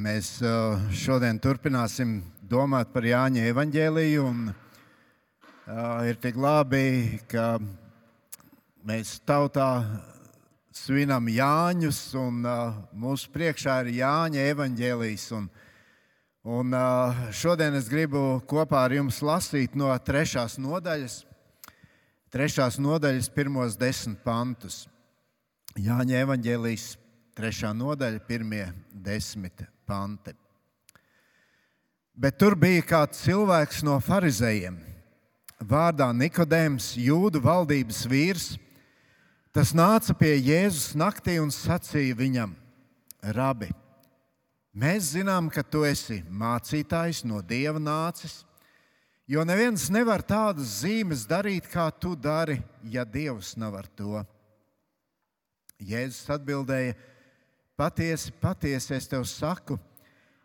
Mēs 0.00 0.38
šodien 0.96 1.36
turpināsim 1.42 2.20
domāt 2.48 2.88
par 2.94 3.04
Jāņa 3.04 3.42
evaņģēliju. 3.50 4.22
Un, 4.24 4.38
uh, 4.48 5.72
ir 6.08 6.16
tik 6.22 6.38
labi, 6.40 7.18
ka 7.28 7.58
mēs 8.86 9.18
tautā 9.28 9.66
svinam 10.72 11.28
Jāņus, 11.28 11.98
un 12.16 12.38
uh, 12.48 12.78
mūsu 12.96 13.28
priekšā 13.34 13.74
ir 13.82 13.90
Jāņa 13.98 14.46
evaņģēlijs. 14.54 15.26
Un, 15.36 15.50
un, 16.48 16.72
uh, 16.72 17.20
šodien 17.36 17.76
es 17.76 17.90
gribu 17.92 18.38
kopā 18.48 18.86
ar 18.86 18.94
jums 18.96 19.18
lasīt 19.20 19.76
no 19.76 19.90
trešās 20.06 20.56
nodaļas, 20.62 21.18
trešās 22.32 22.80
nodaļas 22.80 23.28
pirmos 23.36 23.76
desmit 23.76 24.24
pantus. 24.24 24.86
Jāņa 25.76 26.24
evaņģēlijs, 26.24 26.88
trešā 27.36 27.74
nodaļa, 27.76 28.24
pirmie 28.30 28.64
desmit 28.96 29.68
panti. 29.90 30.36
Bet 32.14 32.38
tur 32.38 32.54
bija 32.58 32.84
kāds 32.84 33.22
cilvēks 33.24 33.82
no 33.86 33.96
farizējiem, 34.04 34.76
vārdā 35.66 36.10
Nikodēms, 36.14 36.92
jūdu 37.00 37.40
valdības 37.42 38.04
vīrs. 38.10 38.50
Tas 39.56 39.72
nāca 39.74 40.14
pie 40.14 40.36
Jēzus 40.36 40.92
naktī 40.98 41.38
un 41.42 41.50
sacīja 41.50 42.18
viņam: 42.18 42.52
Rabi, 43.34 43.70
mēs 44.76 45.14
zinām, 45.16 45.48
ka 45.50 45.64
tu 45.66 45.82
esi 45.88 46.20
mācītājs 46.28 47.24
no 47.26 47.40
dieva 47.42 47.80
nācis, 47.82 48.44
jo 49.26 49.42
neviens 49.48 49.88
nevar 49.90 50.22
tādas 50.22 50.82
zīmes 50.84 51.24
darīt, 51.26 51.66
kā 51.72 51.88
tu 51.90 52.14
dari, 52.14 52.60
ja 52.84 53.06
dievs 53.08 53.56
nav 53.58 53.80
ar 53.80 53.88
to. 53.96 54.20
Jēzus 55.80 56.28
atbildēja: 56.36 56.94
Patiesi, 57.80 58.28
patiesi 58.36 58.92
es 58.92 59.06
tev 59.08 59.22
saku, 59.24 59.78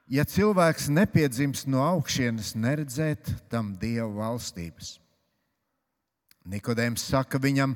ja 0.08 0.24
cilvēks 0.24 0.86
nepiedzimst 0.88 1.68
no 1.68 1.82
augšas, 1.84 2.54
neredzēt 2.56 3.28
tam 3.52 3.74
dievu 3.76 4.22
valstības. 4.22 4.94
Nikodējums 6.48 7.04
saka 7.04 7.42
viņam, 7.44 7.74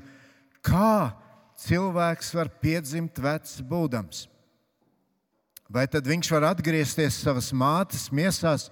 kā 0.63 1.11
cilvēks 1.59 2.31
var 2.37 2.53
piedzimt 2.63 3.19
vecs 3.19 3.59
būdams? 3.59 4.29
Vai 5.67 5.89
tad 5.91 6.07
viņš 6.07 6.31
var 6.37 6.47
atgriezties 6.53 7.19
savas 7.19 7.51
mātes 7.51 8.07
miesās 8.15 8.69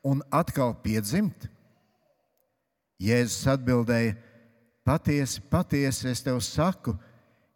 un 0.00 0.24
atkal 0.32 0.72
piedzimt? 0.80 1.44
Jēzus 2.96 3.44
atbildēja: 3.52 4.16
Patiesi, 4.80 5.44
patiesi 5.44 6.08
es 6.08 6.24
tev 6.24 6.40
saku, 6.40 6.96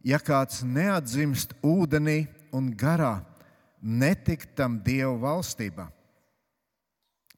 ja 0.05 0.21
kāds 0.21 0.61
neatzimst 0.61 1.57
ūdenī 1.65 2.27
un 2.57 2.73
garā, 2.73 3.21
netikt 3.81 4.55
tam 4.57 4.79
Dieva 4.83 5.15
valstībā. 5.21 5.91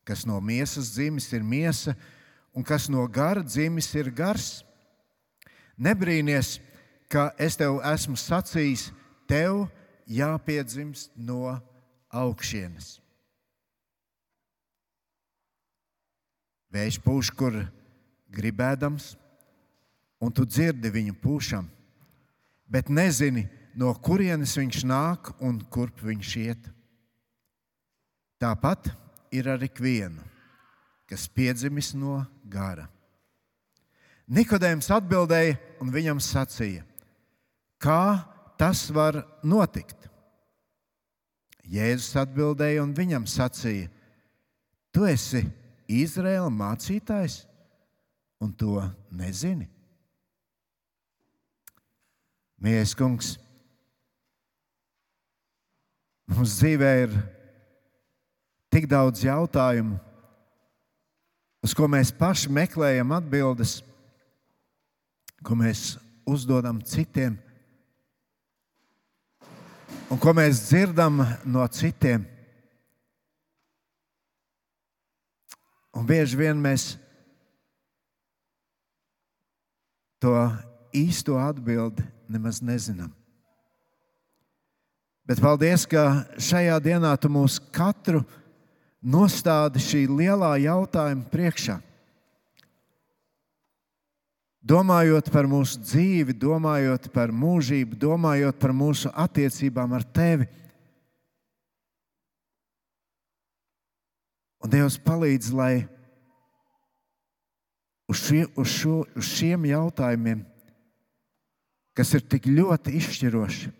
Kas 0.06 0.24
no 0.24 0.38
miesas 0.40 0.94
dzimis, 0.94 1.28
ir 1.36 1.44
miesa, 1.44 1.96
un 2.56 2.64
kas 2.64 2.88
no 2.88 3.04
gara 3.10 3.42
dzimis, 3.44 3.90
ir 3.98 4.08
gars. 4.14 4.62
Nebrīnies, 5.76 6.56
ka 7.12 7.28
es 7.38 7.58
tev 7.58 7.82
esmu 7.84 8.16
sacījis, 8.18 8.88
tev 9.28 9.66
jāpiedzimst 10.08 11.12
no 11.14 11.58
augšienes. 12.08 12.96
Vējš 16.72 16.98
pūš, 17.04 17.30
kur 17.32 17.62
gribēdams, 18.32 19.14
un 20.20 20.32
tu 20.34 20.44
dzirdi 20.44 20.90
viņu 20.92 21.14
pūšam, 21.22 21.68
bet 22.68 22.90
nezini, 22.92 23.46
no 23.78 23.92
kurienes 24.02 24.56
viņš 24.58 24.82
nāk 24.88 25.30
un 25.44 25.60
kurp 25.70 26.02
viņš 26.02 26.32
iet. 26.42 26.66
Tāpat 28.42 28.90
ir 29.34 29.48
ar 29.50 29.62
ikvienu, 29.62 30.22
kas 31.08 31.28
piedzimis 31.30 31.92
no 31.98 32.20
gara. 32.50 32.88
Nikodējums 34.28 34.90
atbildēja 34.92 35.56
un 35.82 35.92
viņam 35.94 36.18
sacīja, 36.20 36.84
kā 37.80 38.18
tas 38.60 38.84
var 38.92 39.22
notikt. 39.46 39.96
Jēzus 41.68 42.16
atbildēja 42.18 42.82
un 42.82 42.92
viņam 42.96 43.26
sacīja, 43.28 43.88
tu 44.92 45.06
esi 45.08 45.44
Izraēla 45.88 46.50
mācītājs 46.52 47.42
un 48.44 48.52
to 48.56 48.82
nezini. 49.12 49.68
Mīļais 52.58 52.96
kungs! 52.98 53.36
Mums 56.28 56.58
dzīvē 56.60 56.92
ir 57.06 57.16
tik 58.68 58.86
daudz 58.90 59.24
jautājumu, 59.24 59.96
uz 61.64 61.74
ko 61.74 61.88
mēs 61.88 62.12
paši 62.14 62.52
meklējam 62.52 63.14
atbildes, 63.16 63.78
ko 65.42 65.56
mēs 65.56 65.94
uzdodam 66.28 66.82
citiem 66.84 67.38
un 70.08 70.20
ko 70.20 70.32
mēs 70.36 70.62
dzirdam 70.68 71.20
no 71.48 71.66
citiem. 71.72 72.24
Un 75.96 76.06
bieži 76.08 76.38
vien 76.38 76.58
mēs 76.62 76.94
to 80.22 80.32
īsto 80.96 81.38
atbildi 81.40 82.04
nemaz 82.30 82.62
nezinām. 82.64 83.17
Bet 85.28 85.42
paldies, 85.44 85.84
ka 85.84 86.24
šajā 86.40 86.78
dienā 86.80 87.10
tu 87.20 87.28
mūs 87.28 87.58
katru 87.68 88.22
nostādi 89.04 89.82
šī 89.84 90.06
lielā 90.08 90.54
jautājuma 90.62 91.28
priekšā. 91.28 91.76
Domājot 94.68 95.28
par 95.32 95.44
mūsu 95.48 95.82
dzīvi, 95.84 96.32
domājot 96.32 97.10
par 97.12 97.28
mūžību, 97.32 97.96
domājot 98.00 98.56
par 98.60 98.72
mūsu 98.76 99.12
attiecībām 99.12 99.92
ar 99.96 100.06
tevi. 100.16 100.48
Un 104.64 104.72
Dievs 104.72 104.96
palīdz, 105.04 105.52
lai 105.54 105.72
uz, 108.08 108.24
šie, 108.24 108.46
uz, 108.56 108.72
šo, 108.80 109.02
uz 109.12 109.28
šiem 109.28 109.68
jautājumiem, 109.68 110.40
kas 111.96 112.16
ir 112.16 112.24
tik 112.24 112.48
ļoti 112.48 112.96
izšķiroši, 112.98 113.70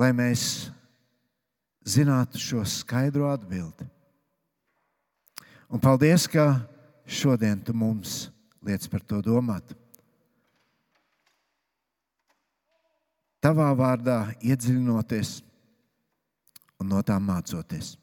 lai 0.00 0.10
mēs 0.16 0.70
zinātu 1.84 2.40
šo 2.40 2.64
skaidro 2.64 3.28
atbildi. 3.28 3.84
Un 5.70 5.82
paldies, 5.82 6.24
ka 6.26 6.62
šodien 7.04 7.60
tu 7.62 7.74
mums 7.76 8.30
liec 8.64 8.86
par 8.90 9.04
to 9.04 9.20
domāt. 9.24 9.76
Tavā 13.40 13.70
vārdā 13.76 14.18
iedziļinoties 14.44 15.38
un 16.80 16.90
no 16.92 17.00
tām 17.04 17.24
mācoties. 17.28 17.94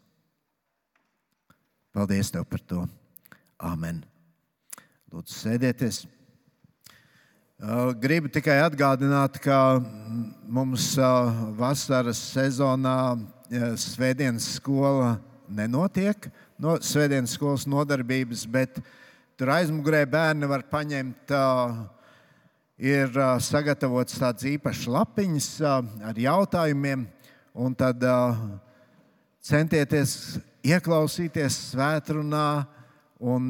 Paldies 1.93 2.29
tev 2.33 2.45
par 2.49 2.61
to. 2.61 2.85
Amen. 3.57 4.03
Lūdzu, 5.13 5.33
sēdieties! 5.33 6.05
Gribu 7.57 8.29
tikai 8.29 8.59
atgādināt, 8.61 9.39
ka 9.41 9.81
mums 10.45 10.91
vasaras 11.57 12.19
sezonā 12.35 13.17
Svētdienas 13.81 14.45
skola 14.59 15.15
nenotiek, 15.49 16.27
no 16.61 16.75
Svētdienas 16.77 17.31
skolas 17.33 17.63
nodarbības, 17.65 18.43
bet 18.45 18.77
tur 19.33 19.49
aizmugurē 19.55 20.03
bērni 20.05 20.45
var 20.45 20.67
paņemt. 20.69 21.33
Ir 22.77 23.17
sagatavots 23.41 24.19
tāds 24.21 24.45
īpašs 24.45 24.83
lapiņas 24.93 25.47
ar 25.65 26.19
jautājumiem, 26.21 27.07
un 27.57 27.73
tad 27.73 28.05
centieties 29.41 30.37
ieklausīties 30.61 31.57
svētrunā 31.71 32.67
un 33.17 33.49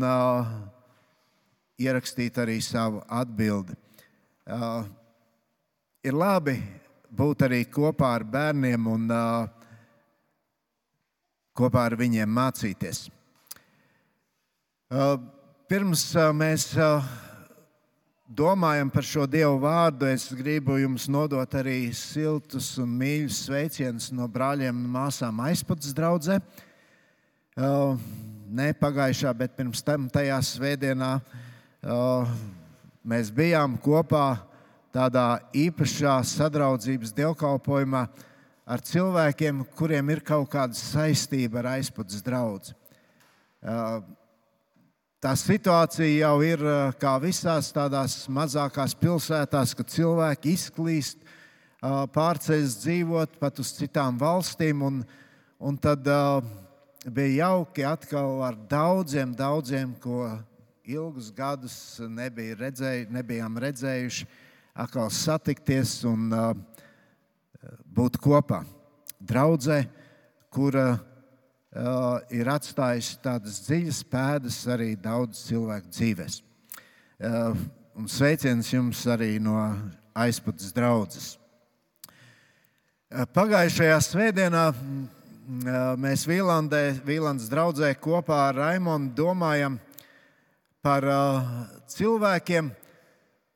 ierakstīt 1.76 2.40
arī 2.40 2.62
savu 2.64 3.04
atbildību. 3.04 3.84
Uh, 4.48 4.86
ir 6.08 6.16
labi 6.16 6.54
būt 7.12 7.42
arī 7.44 7.66
kopā 7.68 8.14
ar 8.16 8.24
bērniem 8.24 8.86
un 8.88 9.10
uh, 9.12 9.50
kopā 11.52 11.84
ar 11.90 11.98
viņiem 12.00 12.32
mācīties. 12.32 13.10
Uh, 14.88 15.18
pirms 15.68 16.06
uh, 16.16 16.30
mēs 16.32 16.70
uh, 16.80 17.04
domājam 18.24 18.88
par 18.88 19.04
šo 19.04 19.28
Dievu 19.28 19.60
vārdu, 19.66 20.08
es 20.16 20.30
gribu 20.32 20.80
jums 20.80 21.10
nodot 21.12 21.60
arī 21.60 21.92
siltus 21.92 22.70
un 22.80 22.96
mīļus 23.04 23.44
sveicienus 23.50 24.14
no 24.16 24.32
brāļiem 24.32 24.80
un 24.80 24.92
māsām 24.96 25.44
aizpūtas 25.44 25.92
draudzē. 25.98 26.40
Uh, 27.60 28.00
ne 28.48 28.72
pagājušā, 28.80 29.36
bet 29.36 29.60
pirms 29.60 29.84
tam 29.84 30.08
tajā 30.08 30.40
svētdienā. 30.56 31.18
Uh, 31.84 32.56
Mēs 33.08 33.30
bijām 33.32 33.78
kopā 33.80 34.36
tādā 34.92 35.38
īpašā 35.56 36.18
sadraudzības 36.28 37.14
dievkalpojumā 37.16 38.02
ar 38.68 38.82
cilvēkiem, 38.84 39.62
kuriem 39.80 40.10
ir 40.12 40.20
kaut 40.28 40.50
kāda 40.52 40.76
saistība 40.76 41.62
ar 41.62 41.70
aizpūtas 41.78 42.20
draugu. 42.26 42.74
Tā 45.24 45.32
situācija 45.40 46.26
jau 46.26 46.34
ir 46.44 46.66
kā 47.00 47.14
visās 47.24 47.72
tādās 47.72 48.18
mazākās 48.28 48.98
pilsētās, 49.00 49.72
kad 49.80 49.88
cilvēki 49.96 50.58
izklīst, 50.58 51.24
pārceļas 52.12 52.76
dzīvot 52.84 53.40
pat 53.40 53.64
uz 53.64 53.72
citām 53.80 54.20
valstīm. 54.20 54.84
Un, 54.84 55.00
un 55.64 55.80
tad 55.80 56.04
bija 57.08 57.48
jauki 57.48 57.88
atkal 57.88 58.44
ar 58.52 58.60
daudziem, 58.68 59.32
daudziem, 59.32 59.96
ko 60.04 60.28
ilgus 60.88 61.32
gadus 61.36 61.76
nebija 62.00 62.56
redzēju, 62.56 63.10
nebijām 63.12 63.58
redzējuši, 63.60 64.28
atkal 64.78 65.10
satikties 65.12 66.00
un 66.08 66.32
uh, 66.32 66.52
būt 67.92 68.16
kopā. 68.24 68.62
Draudzē, 69.20 69.82
kura 70.54 70.86
uh, 70.94 71.02
ir 72.32 72.48
atstājusi 72.54 73.18
tādas 73.24 73.60
dziļas 73.66 74.00
pēdas 74.08 74.62
arī 74.72 74.94
daudz 74.96 75.42
cilvēku 75.50 75.92
dzīvēs. 75.92 76.40
Uh, 77.18 77.58
un 77.98 78.08
sveiciens 78.08 78.70
jums 78.72 79.02
arī 79.12 79.36
no 79.44 79.58
aizpūtas 80.16 80.72
draudzes. 80.76 81.34
Uh, 83.12 83.26
pagājušajā 83.36 84.00
svētdienā 84.08 84.64
uh, 84.72 84.80
mēs 86.00 86.24
Vīlandē, 86.30 87.02
Vīlandes 87.04 87.52
draugzē 87.52 87.92
kopā 88.00 88.46
ar 88.54 88.62
Raimonu 88.62 89.12
domājam 89.18 89.82
par 90.88 91.04
uh, 91.04 91.48
cilvēkiem, 91.92 92.70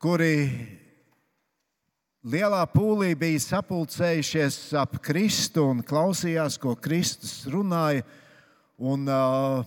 kuri 0.04 0.34
lielā 2.28 2.66
pūlī 2.74 3.14
bija 3.16 3.40
sapulcējušies 3.40 4.58
ap 4.82 4.98
Kristu 5.06 5.64
un 5.72 5.80
klausījās, 5.88 6.58
ko 6.60 6.76
Kristus 6.76 7.46
runāja, 7.48 8.04
un 8.76 9.08
uh, 9.08 9.64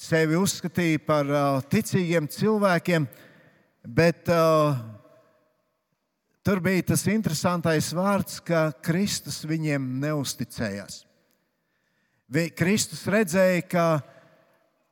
sevi 0.00 0.38
uzskatīja 0.40 1.04
par 1.04 1.28
uh, 1.28 1.60
ticīgiem 1.68 2.30
cilvēkiem, 2.32 3.04
bet 3.84 4.32
uh, 4.32 4.80
tur 6.40 6.64
bija 6.64 6.94
tas 6.94 7.04
interesantais 7.12 7.92
vārds, 7.92 8.40
ka 8.40 8.70
Kristus 8.80 9.42
viņiem 9.44 9.98
neusticējās. 10.06 11.02
Vi, 12.32 12.48
Kristus 12.56 13.04
redzēja, 13.12 13.66
ka 13.68 13.90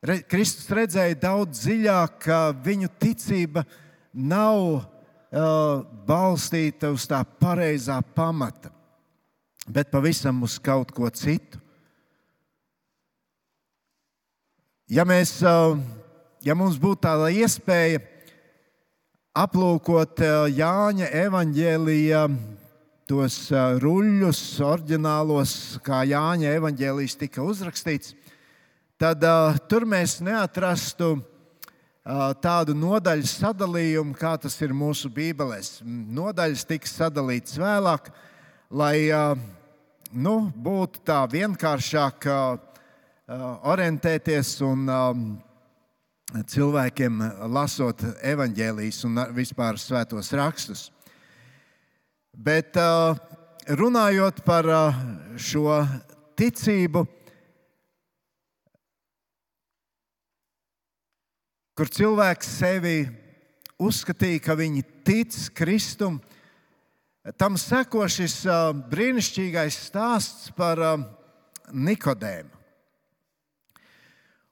re, 0.01 0.19
Kristus 0.29 0.69
redzēja 0.73 1.17
daudz 1.21 1.63
dziļāk, 1.63 2.17
ka 2.25 2.39
viņu 2.65 2.89
ticība 3.01 3.63
nav 4.13 4.59
uh, 4.77 4.83
balstīta 6.07 6.91
uz 6.93 7.07
tā 7.09 7.21
pareizā 7.39 7.99
pamata, 8.15 8.71
bet 9.67 9.91
pavisam 9.93 10.43
uz 10.47 10.57
kaut 10.59 10.93
ko 10.95 11.09
citu. 11.13 11.61
Ja, 14.87 15.03
mēs, 15.03 15.41
uh, 15.43 15.75
ja 16.45 16.55
mums 16.55 16.77
būtu 16.79 17.03
tāda 17.03 17.27
iespēja 17.35 17.99
aplūkot 19.35 20.23
uh, 20.23 20.45
Jāņa 20.47 21.09
evaņģēlīja 21.25 22.21
tos 23.07 23.35
ruļļus, 23.83 24.39
oriģinālos, 24.67 25.51
kā 25.83 26.01
Jāņa 26.07 26.55
evaņģēlījis 26.57 27.19
tika 27.19 27.43
uzrakstīts, 27.43 28.15
tad 28.97 29.23
uh, 29.23 29.57
tur 29.69 29.85
mēs 29.85 30.17
neatrastu 30.25 31.13
uh, 31.15 31.23
tādu 32.41 32.73
nodaļu 32.77 33.27
sadalījumu, 33.29 34.15
kā 34.17 34.33
tas 34.41 34.57
ir 34.65 34.73
mūsu 34.73 35.11
Bībelēs. 35.13 35.81
Nodaļas 35.85 36.65
tiks 36.65 36.95
sadalītas 36.97 37.57
vēlāk, 37.61 38.09
lai 38.69 39.09
nu, 40.11 40.35
būtu 40.55 41.03
tā 41.07 41.21
vienkāršāk 41.31 42.27
orientēties 43.67 44.53
un 44.63 44.87
cilvēkiem 46.47 47.21
lasot 47.51 48.03
evaņģēlijas 48.23 49.01
un 49.07 49.21
vispār 49.35 49.79
svētos 49.79 50.31
rakstus. 50.35 50.87
Bet 52.31 52.79
runājot 53.67 54.43
par 54.47 54.67
šo 55.39 55.81
ticību, 56.39 57.05
kur 61.77 61.91
cilvēks 61.93 62.47
sevi 62.57 63.03
uzskatīja, 63.77 64.41
ka 64.41 64.55
viņi 64.57 64.81
tic 65.05 65.35
Kristum. 65.53 66.15
Tam 67.37 67.53
seko 67.61 68.07
šis 68.09 68.39
brīnišķīgais 68.89 69.75
stāsts 69.85 70.47
par 70.57 70.81
Nikodēmu. 71.69 72.49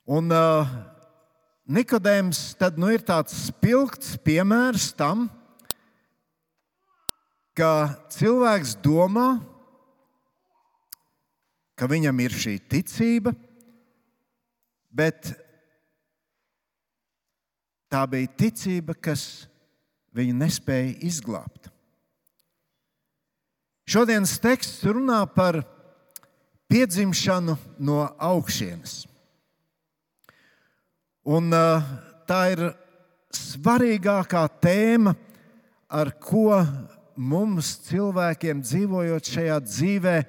Un 0.06 0.30
Nikodēms 1.66 2.42
tad, 2.60 2.78
nu, 2.78 2.92
ir 2.94 3.02
tāds 3.02 3.34
spilgts 3.48 4.20
piemērs 4.22 4.92
tam, 4.94 5.24
ka 7.58 7.72
cilvēks 8.14 8.76
domā, 8.86 9.40
ka 11.74 11.90
viņam 11.90 12.22
ir 12.22 12.38
šī 12.38 12.60
ticība, 12.70 13.34
bet 14.94 15.34
Tā 17.96 18.02
bija 18.12 18.28
ticība, 18.28 18.92
kas 18.92 19.46
viņu 20.12 20.34
nespēja 20.36 20.98
izglābt. 21.08 21.70
Šodienas 23.88 24.34
teksts 24.44 24.84
runā 24.84 25.22
par 25.32 25.62
piedzimšanu 26.68 27.56
no 27.80 28.02
augšas. 28.20 29.06
Un, 31.24 31.48
uh, 31.56 31.88
tā 32.28 32.42
ir 32.58 32.66
svarīgākā 33.32 34.44
tēma, 34.60 35.16
ar 35.88 36.12
ko 36.20 36.60
mums, 37.16 37.78
cilvēkiem, 37.88 38.60
dzīvojot 38.60 39.34
šajā 39.38 39.64
dzīvē, 39.72 40.20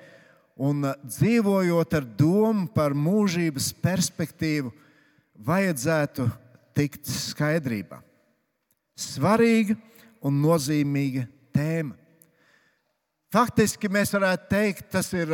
un 0.54 0.86
dzīvojot 1.02 1.98
ar 1.98 2.10
domu 2.14 2.70
par 2.70 2.94
mūžības 2.94 3.74
perspektīvu, 3.82 4.70
vajadzētu 5.34 6.30
tikt 6.76 7.08
skaidrībā. 7.08 8.02
Svarīga 8.96 9.76
un 10.24 10.40
nozīmīga 10.42 11.26
tēma. 11.56 11.96
Faktiski 13.32 13.90
mēs 13.92 14.12
varētu 14.14 14.46
teikt, 14.48 14.86
tas 14.92 15.10
ir 15.16 15.32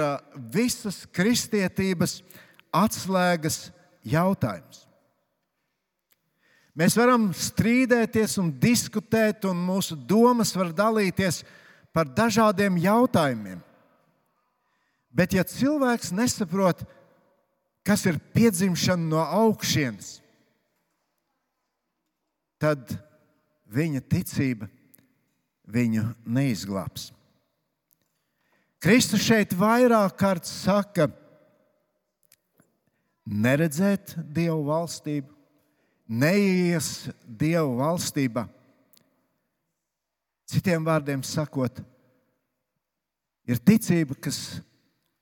visas 0.55 1.03
kristietības 1.13 2.21
atslēgas 2.75 3.67
jautājums. 4.09 4.87
Mēs 6.73 6.97
varam 6.97 7.29
strīdēties 7.37 8.39
un 8.41 8.49
diskutēt, 8.57 9.45
un 9.45 9.61
mūsu 9.61 9.97
domas 10.09 10.55
var 10.57 10.73
dalīties 10.73 11.43
par 11.93 12.09
dažādiem 12.09 12.79
jautājumiem. 12.81 13.61
Bet, 15.13 15.37
ja 15.37 15.45
cilvēks 15.45 16.15
nesaprot, 16.17 16.81
kas 17.85 18.07
ir 18.09 18.17
piedzimšana 18.33 19.05
no 19.05 19.21
augšas, 19.21 20.22
tad 22.63 22.95
viņa 23.73 24.03
ticība 24.07 24.69
viņu 25.73 26.05
neizglābs. 26.23 27.11
Kristus 28.83 29.23
šeit 29.23 29.55
vairāk 29.55 30.17
kārt 30.19 30.49
saka, 30.49 31.07
neredzēt 33.23 34.17
Dievu 34.35 34.65
valstību, 34.67 35.31
neies 36.11 37.09
Dievu 37.23 37.77
valstībā. 37.79 38.49
Citiem 40.53 40.83
vārdiem 40.85 41.23
sakot, 41.25 41.79
ir 43.49 43.63
ticība, 43.63 44.19
kas 44.19 44.61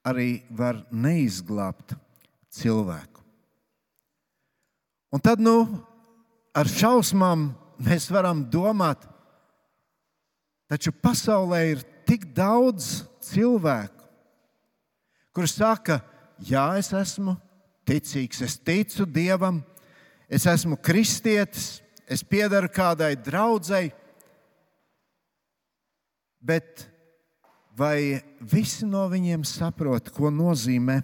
arī 0.05 0.41
var 0.51 0.81
neizglābt 0.91 1.95
cilvēku. 2.51 3.21
Un 5.11 5.23
tad, 5.23 5.43
nu, 5.43 5.69
ar 6.55 6.69
šausmām 6.69 7.51
mēs 7.81 8.09
varam 8.13 8.43
domāt, 8.51 9.07
taču 10.71 10.93
pasaulē 10.93 11.61
ir 11.73 11.85
tik 12.07 12.27
daudz 12.35 13.05
cilvēku, 13.25 14.07
kuriem 15.35 15.51
saka, 15.51 16.01
jā, 16.43 16.65
es 16.81 16.91
esmu 16.97 17.37
ticīgs, 17.87 18.43
es 18.43 18.59
ticu 18.59 19.07
Dievam, 19.07 19.63
es 20.29 20.47
esmu 20.51 20.79
kristietis, 20.83 21.81
es 22.11 22.23
piedaru 22.27 22.71
kādai 22.73 23.15
draudzēji, 23.19 23.95
bet 26.41 26.87
vai 27.77 28.21
visi 28.41 28.89
no 28.89 29.07
viņiem 29.11 29.47
saprot, 29.47 30.11
ko 30.11 30.33
nozīmē 30.35 31.01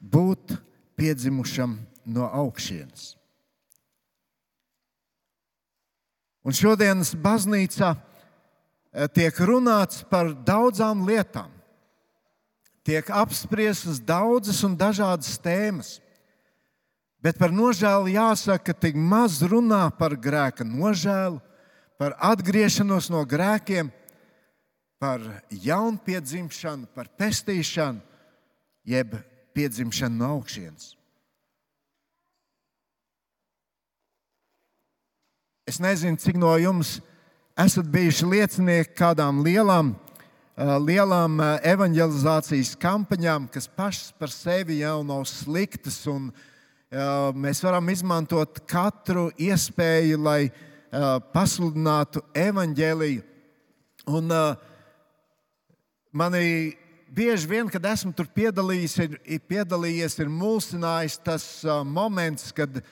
būt 0.00 0.56
piedzimušam 0.96 1.76
no 2.08 2.28
augšas? 2.28 3.19
Un 6.44 6.56
šodienas 6.56 7.12
baznīcā 7.14 7.94
eh, 7.94 9.08
tiek 9.12 9.40
runāts 9.44 10.04
par 10.08 10.32
daudzām 10.34 11.04
lietām. 11.06 11.50
tiek 12.82 13.10
apspriestas 13.12 14.00
daudzas 14.00 14.64
un 14.64 14.72
dažādas 14.74 15.36
tēmas. 15.38 16.00
Bet 17.20 17.36
par 17.38 17.52
nožēlu 17.52 18.08
jāsaka, 18.14 18.72
ka 18.72 18.72
tik 18.72 18.96
maz 18.96 19.42
runā 19.44 19.90
par 19.98 20.16
grēka 20.16 20.64
nožēlu, 20.64 21.40
par 22.00 22.16
atgriešanos 22.16 23.10
no 23.12 23.20
grēkiem, 23.28 23.92
par 25.00 25.20
jaunpiedzimšanu, 25.52 26.88
par 26.96 27.12
pestīšanu, 27.20 28.00
jeb 28.88 29.18
piedzimšanu 29.52 30.16
no 30.16 30.32
augšas. 30.38 30.94
Es 35.70 35.76
nezinu, 35.78 36.18
cik 36.18 36.34
no 36.34 36.50
jums 36.58 36.96
esat 37.62 37.86
bijuši 37.92 38.26
liecinieki 38.26 38.90
kādām 38.98 39.36
lielām, 39.44 39.92
lielām 40.82 41.36
evanģelizācijas 41.62 42.72
kampaņām, 42.82 43.44
kas 43.54 43.68
pašas 43.70 44.08
par 44.18 44.32
sevi 44.34 44.80
jau 44.80 44.96
nav 45.06 45.20
sliktas. 45.30 46.00
Un, 46.10 46.24
mēs 47.38 47.62
varam 47.62 47.86
izmantot 47.92 48.58
katru 48.66 49.28
iespēju, 49.38 50.18
lai 50.18 50.48
pasludinātu 51.36 52.24
evaņģēliju. 52.34 53.22
Un 54.10 54.34
manī 56.10 56.48
bieži 57.14 57.52
vien, 57.52 57.70
kad 57.70 57.86
esmu 57.92 58.10
tur 58.18 58.26
piedalījies, 58.40 58.96
ir, 59.04 59.14
ir, 59.22 59.44
piedalījies, 59.46 60.18
ir 60.18 60.34
mulsinājis 60.34 61.20
tas 61.30 61.46
moments, 61.86 62.50
kad 62.58 62.82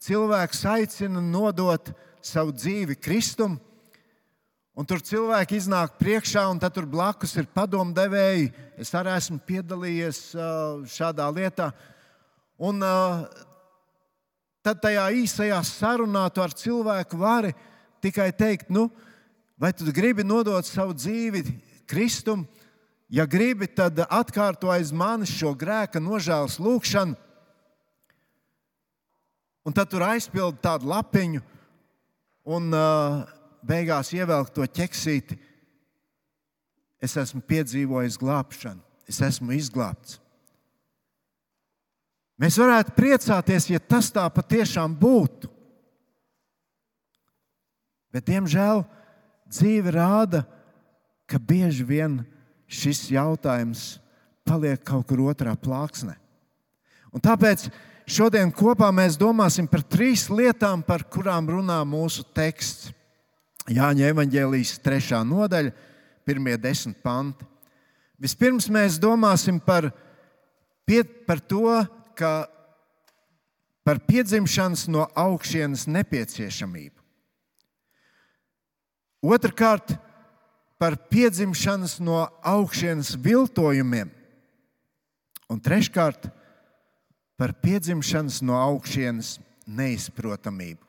cilvēks 0.00 0.64
aicina 0.78 1.20
nodot 1.20 1.92
savu 2.22 2.54
dzīvi 2.54 2.96
Kristum. 3.02 3.58
Un 4.72 4.88
tur 4.88 5.02
cilvēki 5.04 5.58
iznāk 5.58 5.98
priekšā, 5.98 6.46
un 6.48 6.60
tur 6.62 6.86
blakus 6.88 7.34
ir 7.36 7.50
padomdevēji. 7.52 8.52
Es 8.80 8.94
arī 8.96 9.12
esmu 9.18 9.42
piedalījies 9.44 10.20
šādā 10.88 11.26
lietā. 11.28 11.68
Un 12.56 12.80
tad 14.64 14.80
tajā 14.80 15.10
īsajā 15.20 15.60
sarunā 15.66 16.24
tu 16.32 16.40
ar 16.40 16.54
cilvēku 16.56 17.20
vari 17.20 17.52
tikai 18.02 18.32
teikt, 18.32 18.70
nu, 18.72 18.88
vai 19.60 19.74
tu 19.76 19.84
gribi 19.92 20.24
nodot 20.24 20.66
savu 20.66 20.96
dzīvi 20.96 21.44
Kristum. 21.86 22.46
Ja 23.12 23.26
gribi, 23.28 23.68
tad 23.68 24.00
atkārto 24.08 24.72
aiz 24.72 24.88
manis 24.88 25.34
šo 25.36 25.52
grēka 25.52 26.00
nožēlas 26.00 26.56
lūgšanu. 26.56 27.18
Un 29.62 29.74
tad 29.76 29.90
tur 29.92 30.02
aizpildi 30.02 30.58
tādu 30.64 30.88
lapiņu, 30.90 31.42
un 32.44 32.72
uh, 32.74 33.22
beigās 33.66 34.12
ievelk 34.14 34.52
to 34.54 34.66
ķeksīti. 34.66 35.38
Es 37.02 37.16
esmu 37.18 37.42
piedzīvojis 37.46 38.18
glābšanu, 38.20 38.82
es 39.10 39.18
esmu 39.24 39.54
izglābts. 39.56 40.18
Mēs 42.42 42.56
varētu 42.58 42.94
priecāties, 42.96 43.68
ja 43.70 43.78
tas 43.78 44.08
tā 44.10 44.24
patiešām 44.34 44.94
būtu. 44.98 45.50
Bet, 48.12 48.26
diemžēl, 48.26 48.82
dzīve 49.48 49.92
rāda, 49.94 50.42
ka 51.30 51.38
bieži 51.38 51.84
vien 51.86 52.18
šis 52.66 53.06
jautājums 53.14 53.96
paliek 54.44 54.82
kaut 54.84 55.06
kur 55.08 55.22
otrā 55.30 55.54
plāksnē. 55.56 56.16
Un 57.12 57.22
tāpēc 57.22 57.68
Šodien 58.12 58.50
kopā 58.52 58.90
mēs 58.92 59.14
domāsim 59.16 59.64
par 59.64 59.80
trīs 59.88 60.26
lietām, 60.28 60.82
par 60.84 61.00
kurām 61.08 61.46
runā 61.48 61.78
mūsu 61.88 62.26
teksts. 62.36 62.90
Jāņa 63.72 64.10
evanģēlijas 64.10 64.74
trešā 64.84 65.22
nodaļa, 65.24 65.70
pirmie 66.28 66.58
desmit 66.60 66.98
panti. 67.00 67.46
Vispirms 68.20 68.66
mēs 68.68 68.98
domāsim 69.00 69.56
par, 69.64 69.88
par 71.24 71.40
to, 71.40 71.78
ka 72.18 72.32
par 73.86 74.02
piedzimšanas 74.04 74.84
no 74.92 75.06
augšas 75.16 75.86
nepieciešamību. 75.88 77.00
Otrakārt, 79.24 79.96
par 80.76 80.98
piedzimšanas 81.08 81.96
no 82.04 82.26
augšas 82.44 83.14
viltojumiem. 83.16 84.12
Un 85.48 85.64
treškārt, 85.64 86.28
par 86.28 86.41
piedzimšanas 87.62 88.40
no 88.44 88.56
augšas 88.58 89.38
neizprotamību. 89.66 90.84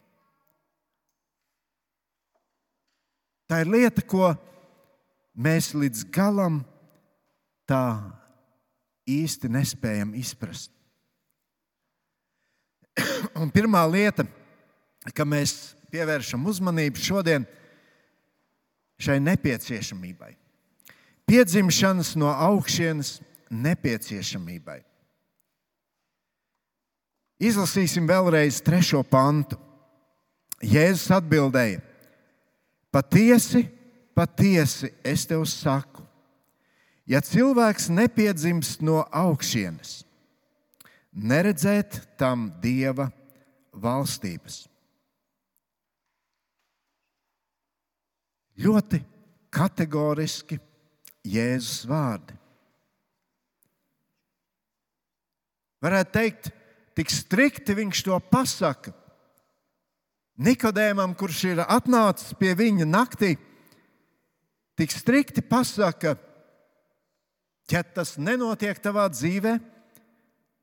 Tā 3.47 3.61
ir 3.61 3.69
lieta, 3.69 4.01
ko 4.01 4.31
mēs 5.37 5.73
līdz 5.77 6.05
galam 6.13 6.61
tā 7.69 8.01
īsti 9.09 9.51
nespējam 9.51 10.13
izprast. 10.17 10.71
Un 13.41 13.51
pirmā 13.53 13.83
lieta, 13.89 14.25
ka 15.13 15.25
mēs 15.27 15.73
pievēršam 15.93 16.45
uzmanību 16.49 17.01
šodien 17.01 17.45
šai 19.03 19.19
nepieciešamībai. 19.21 20.31
Piedzimšanas 21.27 22.15
no 22.19 22.31
augšas 22.31 23.19
nepieciešamībai. 23.51 24.81
Izlasīsim 27.43 28.07
vēlreiz 28.07 28.61
trešo 28.63 29.01
pantu. 29.03 29.57
Jēzus 30.63 31.09
atbildēja: 31.11 31.81
Patiesi, 32.93 33.65
patiesi 34.15 34.93
es 35.03 35.25
tev 35.27 35.43
saku, 35.49 36.05
ja 37.09 37.19
cilvēks 37.19 37.89
nepiedzimst 37.91 38.83
no 38.85 39.01
augšas, 39.11 40.03
neredzēt 41.11 41.99
tam 42.19 42.47
dieva 42.63 43.09
valstības. 43.73 44.63
Ļoti 48.63 49.01
kategoriski 49.51 50.61
Jēzus 51.25 51.83
vārdi. 51.89 52.37
Varētu 55.83 56.13
teikt, 56.15 56.53
tik 56.97 57.11
strikti 57.11 57.75
viņš 57.77 58.03
to 58.05 58.19
pasaka. 58.31 58.93
Nikodēmam, 60.43 61.13
kurš 61.17 61.43
ir 61.51 61.61
atnācis 61.61 62.33
pie 62.39 62.55
viņa 62.57 62.87
naktī, 62.89 63.35
tik 64.79 64.93
strikti 64.93 65.43
pasaka, 65.45 66.15
ja 67.69 67.83
tas 67.85 68.15
nenotiek 68.17 68.79
tavā 68.81 69.05
dzīvē, 69.13 69.59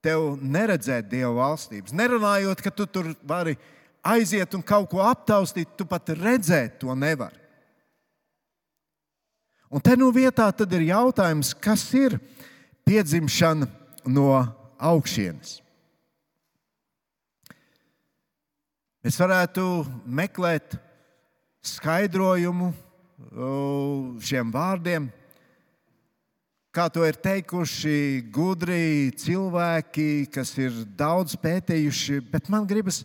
tev 0.02 0.40
neredzēt 0.42 1.08
Dieva 1.10 1.32
valstības. 1.36 1.94
Nerunājot, 1.94 2.62
ka 2.64 2.72
tu 2.74 2.86
tur 2.86 3.12
vari 3.22 3.56
aiziet 4.02 4.54
un 4.56 4.64
kaut 4.66 4.90
ko 4.90 5.04
aptaustīt, 5.04 5.76
tu 5.76 5.86
pat 5.86 6.10
redzēt 6.16 6.80
to 6.82 6.94
nevari. 6.96 7.36
Un 9.70 9.82
te 9.84 9.94
nu 9.94 10.08
vietā 10.10 10.48
tad 10.50 10.72
ir 10.74 10.88
jautājums, 10.88 11.52
kas 11.54 11.84
ir 11.94 12.18
piedzimšana 12.88 13.68
no 14.10 14.32
augšienes? 14.82 15.60
Mēs 19.00 19.16
varētu 19.16 19.62
meklēt 20.12 20.74
skaidrojumu 21.64 22.66
šiem 24.20 24.50
vārdiem, 24.52 25.06
kā 26.68 26.84
to 26.92 27.06
ir 27.08 27.16
teikuši 27.16 27.94
gudri 28.28 29.08
cilvēki, 29.16 30.28
kas 30.36 30.52
ir 30.60 30.82
daudz 31.00 31.38
pētījuši. 31.40 32.20
Bet 32.28 32.52
man 32.52 32.68
gribas, 32.68 33.00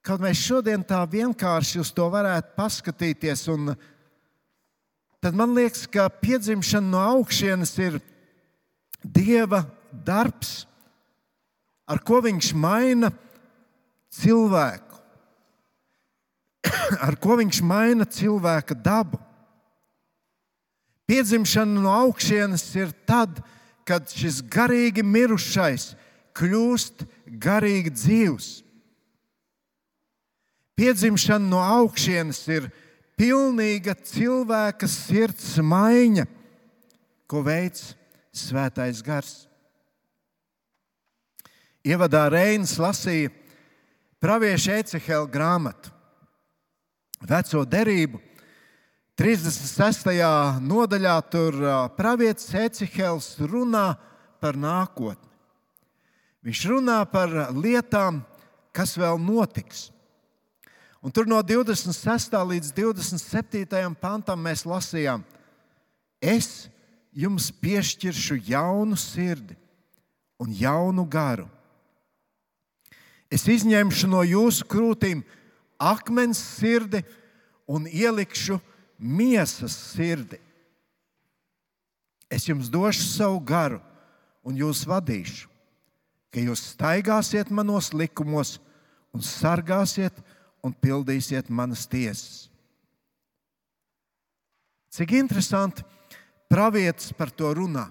kad 0.00 0.24
mēs 0.24 0.40
šodien 0.40 0.80
tā 0.80 1.02
vienkārši 1.04 1.84
uz 1.84 1.92
to 1.92 2.08
varētu 2.08 2.56
paskatīties, 2.56 3.44
tad 5.20 5.36
man 5.36 5.52
liekas, 5.52 5.84
ka 5.84 6.08
piedzimšana 6.08 6.94
no 6.96 7.04
augšas 7.12 7.76
ir 7.76 8.00
Dieva 9.04 9.66
darbs, 9.92 10.64
ar 11.84 12.00
ko 12.00 12.24
Viņš 12.24 12.54
maina 12.56 13.12
cilvēku, 14.14 14.98
ar 17.06 17.16
ko 17.20 17.38
viņš 17.40 17.62
maina 17.64 18.06
cilvēka 18.08 18.76
dabu. 18.76 19.20
Piedzimšana 21.08 21.80
no 21.80 21.92
augšas 21.92 22.66
ir 22.76 22.92
tad, 23.08 23.40
kad 23.88 24.10
šis 24.12 24.42
garīgi 24.44 25.00
mirušais 25.00 25.94
kļūst 26.36 27.06
garīgi 27.40 27.94
dzīvs. 27.94 28.48
Piedzimšana 30.78 31.48
no 31.48 31.62
augšas 31.64 32.42
ir 32.52 32.68
pilnīga 33.18 33.96
cilvēka 33.96 34.86
sirds 34.86 35.56
maiņa, 35.58 36.28
ko 37.26 37.42
veids 37.42 37.94
Svētais 38.38 39.00
Gars. 39.02 39.48
Ievadā 41.82 42.28
Reinas 42.30 42.76
lasīja 42.78 43.32
Pravieša 44.18 44.80
Ecehela 44.82 45.28
grāmatu, 45.30 45.92
veco 47.22 47.60
derību, 47.62 48.18
36. 49.18 50.10
nodaļā 50.62 51.14
tur 51.30 51.58
pravietis 51.94 52.50
Ecihels 52.54 53.32
runā 53.38 53.92
par 54.42 54.58
nākotni. 54.58 55.26
Viņš 56.46 56.62
runā 56.70 56.98
par 57.10 57.30
lietām, 57.54 58.20
kas 58.74 58.94
vēl 58.98 59.18
notiks. 59.22 59.88
Un 61.02 61.14
tur 61.14 61.26
no 61.30 61.38
26. 61.42 62.34
līdz 62.52 62.72
27. 62.74 63.94
pantam 63.98 64.42
mēs 64.42 64.64
lasījām, 64.66 65.22
es 66.18 66.66
jums 67.14 67.52
piešķiršu 67.54 68.40
jaunu 68.50 68.98
sirdi 68.98 69.54
un 70.42 70.50
jaunu 70.54 71.06
garu. 71.06 71.46
Es 73.28 73.44
izņemšu 73.48 74.08
no 74.08 74.22
jūsu 74.24 74.64
krūtīm 74.68 75.22
akmens 75.78 76.40
sirdi 76.40 77.02
un 77.68 77.84
ielikšu 77.86 78.58
miesas 78.98 79.76
sirdi. 79.92 80.40
Es 82.28 82.48
jums 82.48 82.68
došu 82.72 83.04
savu 83.04 83.40
garu 83.40 83.80
un 84.44 84.56
jūs 84.56 84.84
vadīšu, 84.88 85.48
ka 86.32 86.40
jūs 86.40 86.72
staigāsiet 86.74 87.52
manos 87.52 87.92
likumos 87.92 88.56
un 89.12 89.24
sargāsiet 89.24 90.16
un 90.64 90.72
pildīsiet 90.72 91.48
manas 91.48 91.86
tiesas. 91.88 92.48
Cik 94.92 95.12
interesanti, 95.20 95.84
pravietis 96.48 97.12
par 97.16 97.30
to 97.30 97.50
runā. 97.54 97.86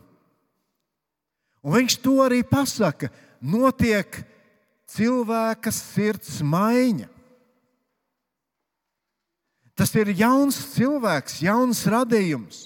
Un 1.61 1.77
viņš 1.77 1.97
to 2.01 2.17
arī 2.25 2.41
pasaka. 2.45 3.09
Notiek 3.41 4.17
cilvēka 4.91 5.71
sirds 5.73 6.39
maiņa. 6.41 7.09
Tas 9.77 9.93
ir 9.93 10.09
jauns 10.17 10.57
cilvēks, 10.73 11.41
jauns 11.45 11.83
radījums. 11.85 12.63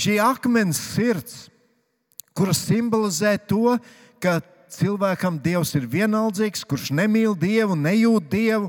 Šī 0.00 0.18
akmens 0.20 0.80
sirds, 0.80 1.46
kuras 2.36 2.60
simbolizē 2.66 3.38
to, 3.48 3.78
ka 4.20 4.40
cilvēkam 4.72 5.38
Dievs 5.40 5.72
ir 5.78 5.88
vienaldzīgs, 5.88 6.66
kurš 6.68 6.90
nemīl 6.96 7.34
Dievu, 7.38 7.76
nejūt 7.76 8.28
Dievu. 8.32 8.68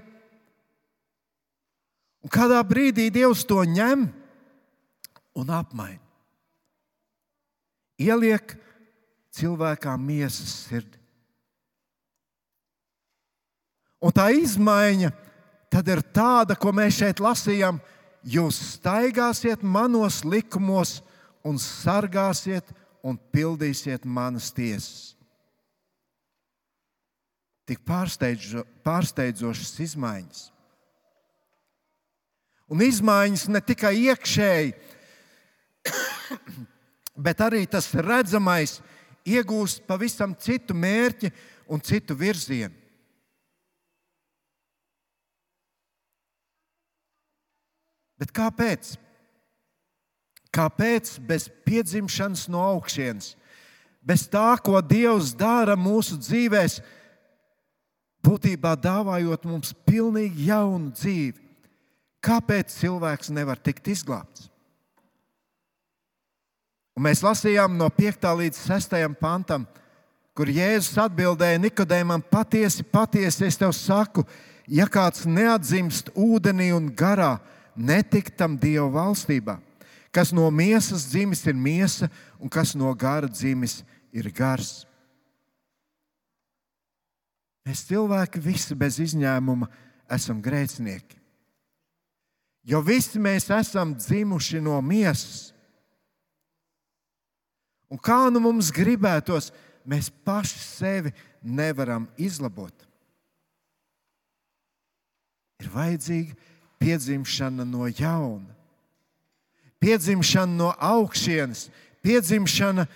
Un 2.21 2.31
kādā 2.31 2.61
brīdī 2.67 3.09
Dievs 3.11 3.43
to 3.47 3.59
ņem 3.67 4.07
un 5.35 5.53
apmaina. 5.55 5.99
Ieliek 8.01 8.55
cilvēkā 9.35 9.93
miesas 9.99 10.55
sirdi. 10.65 11.00
Un 14.01 14.13
tā 14.15 14.31
izmaiņa 14.33 15.11
tad 15.71 15.87
ir 15.93 16.01
tāda, 16.13 16.57
ko 16.57 16.73
mēs 16.75 16.97
šeit 16.99 17.21
lasījām. 17.21 17.79
Jūs 18.21 18.59
staigāsiet 18.75 19.63
manos 19.65 20.21
likumos 20.25 20.99
un 21.45 21.57
sargāsiet 21.61 22.67
un 23.01 23.17
pildīsiet 23.33 24.05
manas 24.05 24.51
tiesas 24.53 25.15
tik 27.71 27.85
pārsteidzo, 27.87 28.65
pārsteidzošas 28.83 29.77
izmaiņas. 29.85 30.41
Un 32.71 32.83
izmaiņas 32.83 33.45
ne 33.51 33.61
tikai 33.63 33.93
iekšēji, 34.09 34.73
bet 37.27 37.43
arī 37.43 37.63
tas 37.71 37.87
redzamais 37.95 38.79
iegūst 39.27 39.85
pavisam 39.87 40.35
citu 40.35 40.75
mērķi 40.75 41.31
un 41.71 41.83
citu 41.83 42.17
virzienu. 42.19 42.75
Bet 48.21 48.31
kāpēc? 48.37 48.93
Kāpēc 50.53 51.15
bez 51.25 51.47
piedzimšanas 51.65 52.45
no 52.51 52.61
augšas, 52.61 53.33
bez 54.03 54.27
tā, 54.29 54.53
ko 54.61 54.77
Dievs 54.83 55.33
dara 55.37 55.77
mūsu 55.79 56.19
dzīvēm? 56.21 56.99
būtībā 58.25 58.75
dāvājot 58.79 59.45
mums 59.49 59.73
pilnīgi 59.87 60.47
jaunu 60.49 60.93
dzīvi. 60.93 61.39
Kāpēc 62.21 62.73
cilvēks 62.75 63.31
nevar 63.33 63.57
tikt 63.57 63.89
izglābts? 63.89 64.47
Un 66.97 67.07
mēs 67.07 67.23
lasījām 67.25 67.77
no 67.79 67.87
5. 67.89 68.27
līdz 68.37 68.59
6. 68.67 68.97
pantam, 69.17 69.65
kur 70.37 70.51
Jēzus 70.51 70.99
atbildēja 71.01 71.61
Nikodēmam: 71.63 72.21
Patiesi, 72.21 72.83
patiesi 72.83 73.47
es 73.47 73.57
tev 73.57 73.71
saku, 73.73 74.25
ja 74.67 74.85
kāds 74.91 75.25
neatzimst 75.25 76.11
ūdenī 76.13 76.69
un 76.75 76.91
garā, 76.93 77.39
netiktam 77.75 78.57
Dieva 78.59 78.89
valstībā. 78.91 79.59
Kas 80.11 80.33
no 80.35 80.49
miesas 80.51 81.07
dzimis, 81.07 81.45
ir 81.47 81.55
miesa, 81.55 82.09
un 82.39 82.51
kas 82.51 82.75
no 82.75 82.91
gara 82.95 83.29
dzimis, 83.31 83.79
ir 84.11 84.27
gars. 84.35 84.83
Mēs 87.63 87.85
cilvēki 87.87 88.41
visi 88.43 88.75
bez 88.75 88.99
izņēmuma 88.99 89.69
esam 90.11 90.41
grēcinieki. 90.43 91.15
Jo 92.67 92.81
visi 92.85 93.21
mēs 93.21 93.47
esam 93.53 93.95
dzimuši 93.97 94.61
no 94.61 94.75
miesas. 94.85 95.49
Un 97.91 97.99
kā 97.99 98.29
nu 98.31 98.39
mums 98.43 98.69
gribētos, 98.71 99.49
mēs 99.83 100.11
paši 100.23 100.59
sevi 100.61 101.11
nevaram 101.41 102.05
izlabot. 102.21 102.75
Ir 105.61 105.69
vajadzīga 105.73 106.37
piedzimšana 106.81 107.65
no 107.67 107.85
jauna, 107.87 108.49
piedzimšana 109.79 110.57
no 110.57 110.73
augšas, 110.75 111.69
piedzimšana, 112.01 112.87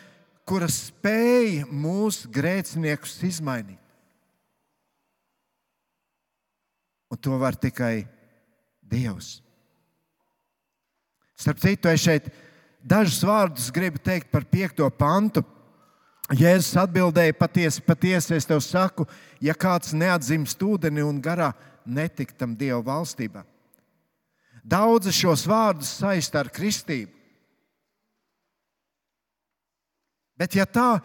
kura 0.45 0.67
spēja 0.69 1.65
mūsu 1.69 2.29
grēciniekus 2.33 3.17
izmainīt. 3.25 3.85
un 7.15 7.17
to 7.17 7.37
var 7.39 7.55
tikai 7.55 8.07
Dievs. 8.81 9.41
Starp 11.35 11.59
citu, 11.59 11.89
es 11.89 12.03
šeit 12.03 12.27
dažus 12.83 13.23
vārdus 13.25 13.71
gribu 13.73 13.99
teikt 14.03 14.29
par 14.31 14.45
piekto 14.45 14.87
pantu. 14.91 15.43
Jēzus 16.35 16.75
atbildēja, 16.81 17.35
patiesi, 17.37 17.81
patiesi 17.85 18.35
es 18.35 18.47
tev 18.49 18.61
saku, 18.65 19.05
ja 19.41 19.53
kāds 19.53 19.93
neatzimst 19.93 20.61
ūdeni 20.61 21.03
un 21.05 21.19
garā, 21.21 21.51
netiktam 21.85 22.55
Dieva 22.57 22.81
valstībā. 22.85 23.43
Daudzi 24.65 25.13
šos 25.13 25.45
vārdus 25.45 25.91
saista 25.99 26.41
ar 26.41 26.49
kristību. 26.49 27.11
Bet, 30.35 30.55
ja 30.57 30.65
tā, 30.67 30.97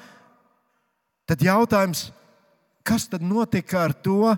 tad 1.29 1.43
jautājums, 1.45 2.09
kas 2.83 3.05
tad 3.07 3.23
notika 3.23 3.85
ar 3.85 3.93
to, 3.95 4.33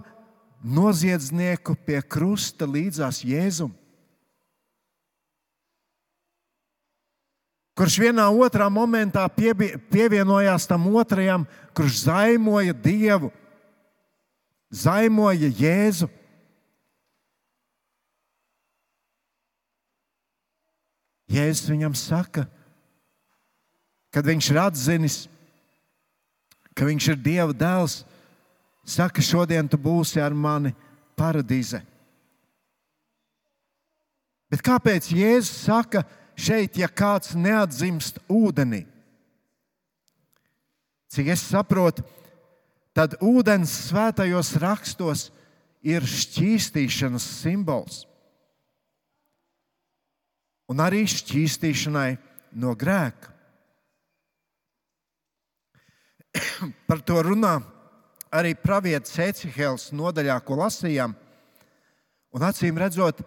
noziedznieku 0.63 1.77
pie 1.87 2.03
krusta 2.03 2.67
līdzās 2.69 3.23
Jēzum. 3.25 3.73
Kurš 7.73 7.97
vienā 8.03 8.27
otrā 8.29 8.67
momentā 8.69 9.25
pievienojās 9.33 10.69
tam 10.69 10.91
otrajam, 10.93 11.47
kurš 11.73 12.03
zaimoja 12.05 12.75
Dievu, 12.77 13.31
zaimoja 14.69 15.49
Jēzu. 15.49 16.11
Jēzus 21.33 21.71
viņam 21.73 21.95
saka, 21.97 22.47
kad 24.13 24.27
viņš 24.29 24.49
ir 24.53 24.59
atzinis, 24.61 25.19
ka 26.77 26.85
viņš 26.89 27.13
ir 27.15 27.23
Dieva 27.25 27.55
dēls, 27.57 28.03
Saka, 28.83 29.23
šodien 29.23 29.69
tu 29.71 29.79
būsi 29.79 30.19
ar 30.19 30.35
mani 30.35 30.73
paradīze. 31.19 31.79
Bet 34.51 34.65
kāpēc 34.65 35.13
Jēzus 35.15 35.63
saka 35.69 36.03
šeit, 36.35 36.77
ja 36.77 36.91
kāds 36.91 37.37
neatzimst 37.39 38.19
ūdenī? 38.27 38.83
Cik 41.13 41.31
es 41.33 41.45
saprotu, 41.47 42.03
tad 42.97 43.15
ūdens 43.23 43.71
svētajos 43.89 44.55
rakstos 44.61 45.29
ir 45.85 46.05
šķīstīšanas 46.05 47.25
simbols. 47.39 48.03
Un 50.73 50.81
arī 50.81 51.03
šķīstīšanai 51.11 52.17
no 52.63 52.73
grēka. 52.79 53.29
Par 56.89 57.03
to 57.05 57.21
runā 57.27 57.59
arī 58.33 58.55
pravietis 58.57 59.19
Ecihēls 59.21 59.91
nodaļā, 59.93 60.39
ko 60.47 60.57
lasījām. 60.63 61.13
Un 62.33 62.45
acīm 62.49 62.79
redzot, 62.81 63.21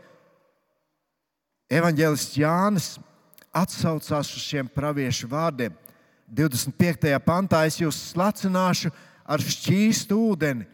evanģēlists 1.69 2.39
Jānis 2.41 2.87
atsaucās 3.53 4.33
uz 4.33 4.41
šiem 4.41 4.69
praviešu 4.73 5.29
vārdiem. 5.29 5.75
25. 6.25 7.13
pantā 7.21 7.61
es 7.69 7.77
jūs 7.77 7.99
slacināšu 8.09 8.89
ar 9.29 9.41
šķīstu 9.41 10.17
ūdeni, 10.31 10.65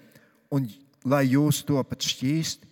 un 0.55 0.71
lai 1.03 1.25
jūs 1.33 1.65
to 1.67 1.83
pat 1.83 2.07
šķīsti. 2.07 2.70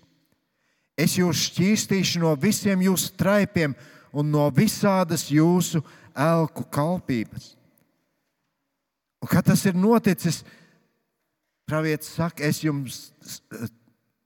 Es 0.99 1.15
jūs 1.15 1.45
šķīstīšu 1.47 2.19
no 2.23 2.33
visiem 2.35 2.81
jūsu 2.83 3.13
traipiem 3.15 3.75
un 4.11 4.31
no 4.33 4.49
visādas 4.51 5.29
jūsu 5.31 5.81
elku 6.11 6.65
kalpības. 6.67 7.53
Un, 9.19 9.27
kad 9.31 9.47
tas 9.47 9.63
ir 9.67 9.77
noticis, 9.79 10.41
pravietis 11.67 12.11
saka, 12.15 12.43
es 12.47 12.63
jums, 12.63 13.09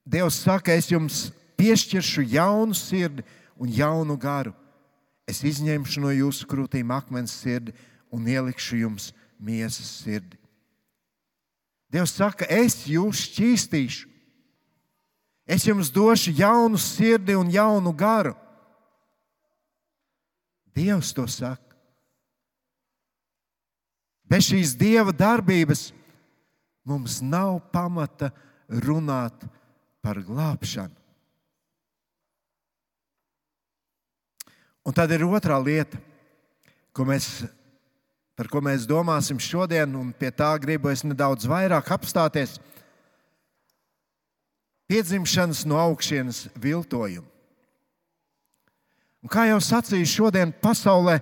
Dievs 0.04 0.36
saka, 0.44 0.74
es 0.76 0.90
jums 0.92 1.30
piešķiršu 1.56 2.26
jaunu 2.28 2.76
sirdi 2.76 3.24
un 3.56 3.70
jaunu 3.72 4.18
garu. 4.20 4.52
Es 5.24 5.40
izņemšu 5.40 6.02
no 6.04 6.10
jūsu 6.12 6.44
krūtīm 6.50 6.90
akmens 6.92 7.32
sirdi 7.40 7.72
un 8.12 8.26
ielikšu 8.28 8.82
jums 8.82 9.12
miesas 9.40 9.88
sirdi. 10.02 10.36
Dievs 11.88 12.12
saka, 12.18 12.44
es 12.50 12.82
jūs 12.90 13.22
šķīstīšu. 13.30 14.10
Es 15.46 15.66
jums 15.68 15.92
došu 15.92 16.32
jaunu 16.32 16.78
sirdi 16.80 17.36
un 17.36 17.50
jaunu 17.52 17.92
garu. 17.92 18.32
Dievs 20.74 21.12
to 21.14 21.26
saka. 21.28 21.76
Bez 24.24 24.48
šīs 24.48 24.72
dieva 24.74 25.12
darbības 25.12 25.92
mums 26.88 27.20
nav 27.22 27.60
pamata 27.72 28.32
runāt 28.68 29.44
par 30.02 30.18
glābšanu. 30.24 30.96
Un 34.84 34.92
tad 34.92 35.12
ir 35.16 35.24
otrā 35.24 35.56
lieta, 35.64 35.96
ko 36.92 37.06
mēs, 37.08 37.46
par 38.36 38.50
ko 38.52 38.60
mēs 38.60 38.84
domāsim 38.88 39.38
šodien, 39.40 39.88
un 39.96 40.10
pie 40.12 40.28
tā 40.28 40.50
gribu 40.60 40.90
es 40.92 41.04
nedaudz 41.06 41.48
vairāk 41.48 41.88
apstāties. 41.94 42.58
Piedzimšanas 44.90 45.64
no 45.64 45.78
augšas 45.80 46.48
viltojuma. 46.60 47.28
Un 49.24 49.30
kā 49.32 49.46
jau 49.48 49.60
sacīju, 49.64 50.04
šodien 50.04 50.50
pasaulē 50.60 51.16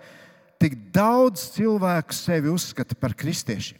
tik 0.59 0.75
daudz 0.94 1.44
cilvēku 1.55 2.16
sevi 2.16 2.51
uzskata 2.51 2.96
par 2.98 3.14
kristiešiem. 3.14 3.79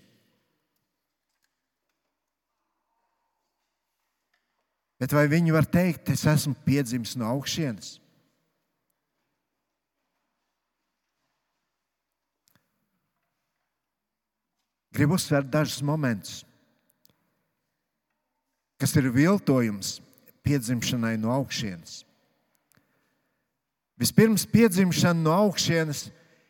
Bet 5.03 5.11
vai 5.11 5.25
viņi 5.27 5.51
var 5.51 5.67
teikt, 5.67 6.13
es 6.15 6.23
esmu 6.31 6.55
piedzimis 6.63 7.17
no 7.19 7.27
augšas? 7.27 7.97
Gribu 14.95 15.17
uzsvērt 15.19 15.51
dažus 15.51 15.83
momentus, 15.83 16.45
kas 18.83 18.97
ir 18.99 19.07
viltojums 19.15 20.01
piedzimšanai 20.43 21.15
no 21.23 21.31
augšas. 21.31 22.03
Vispirms, 23.95 24.43
piedzimšana 24.51 25.23
no 25.23 25.37
augšas 25.45 26.09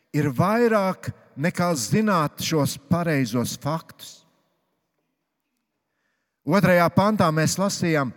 ir 0.09 0.31
vairāk 0.33 1.11
nekā 1.37 1.69
zināt 1.77 2.41
šos 2.41 2.79
pareizos 2.89 3.53
faktus. 3.61 4.23
Otrajā 6.43 6.89
pantā 6.91 7.29
mēs 7.31 7.55
lasījām, 7.61 8.09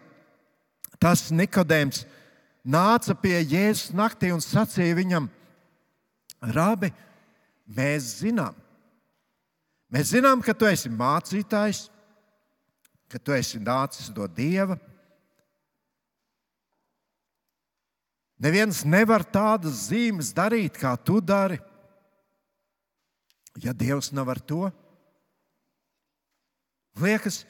tas 0.99 1.29
Nikodējums 1.31 2.07
nāca 2.65 3.15
pie 3.21 3.37
Jēzus 3.45 3.93
naktī 3.95 4.33
un 4.33 4.41
sacīja 4.41 4.97
viņam, 4.97 5.29
Rabi, 6.57 6.89
mēs 7.69 8.17
zinām, 8.25 8.57
Mēs 9.93 10.11
zinām, 10.11 10.43
ka 10.43 10.55
tu 10.55 10.67
esi 10.67 10.91
mācītājs, 10.91 11.87
ka 13.11 13.19
tu 13.19 13.35
esi 13.37 13.61
nācis 13.63 14.11
no 14.15 14.27
Dieva. 14.27 14.79
Neviens 18.37 18.83
nevar 18.85 19.25
tādas 19.25 19.87
zīmes 19.89 20.35
darīt, 20.37 20.77
kā 20.77 20.93
tu 21.01 21.23
dari, 21.25 21.57
ja 23.63 23.73
Dievs 23.73 24.13
nav 24.13 24.29
ar 24.35 24.41
to. 24.45 24.67
Liekas, 27.01 27.45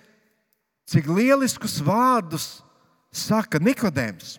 cik 0.87 1.09
lieliskus 1.11 1.81
vārdus 1.83 2.61
saka 3.11 3.59
Nikodējums. 3.63 4.37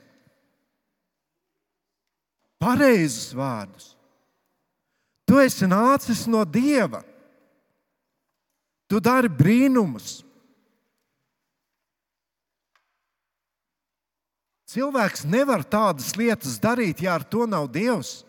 Pareizus 2.58 3.36
vārdus. 3.38 3.94
Tu 5.28 5.38
esi 5.44 5.68
nācis 5.68 6.24
no 6.32 6.44
Dieva. 6.48 7.04
Tu 8.88 9.00
dari 9.04 9.30
brīnumus. 9.30 10.24
Cilvēks 14.68 15.24
nevar 15.24 15.64
tādas 15.64 16.12
lietas 16.20 16.58
darīt, 16.60 17.00
ja 17.06 17.16
ar 17.16 17.24
to 17.24 17.46
nav 17.48 17.70
Dievs. 17.72 18.26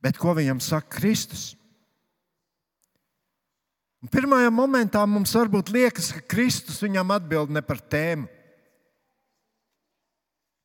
Bet 0.00 0.16
ko 0.20 0.32
viņam 0.36 0.62
saka 0.64 0.88
Kristus? 0.96 1.50
Pirmajā 4.12 4.52
momentā 4.54 5.02
mums 5.08 5.32
varbūt 5.34 5.72
liekas, 5.74 6.12
ka 6.14 6.22
Kristus 6.30 6.78
viņam 6.84 7.10
atbild 7.16 7.52
ne 7.52 7.62
par 7.64 7.80
tēmu. 7.82 8.28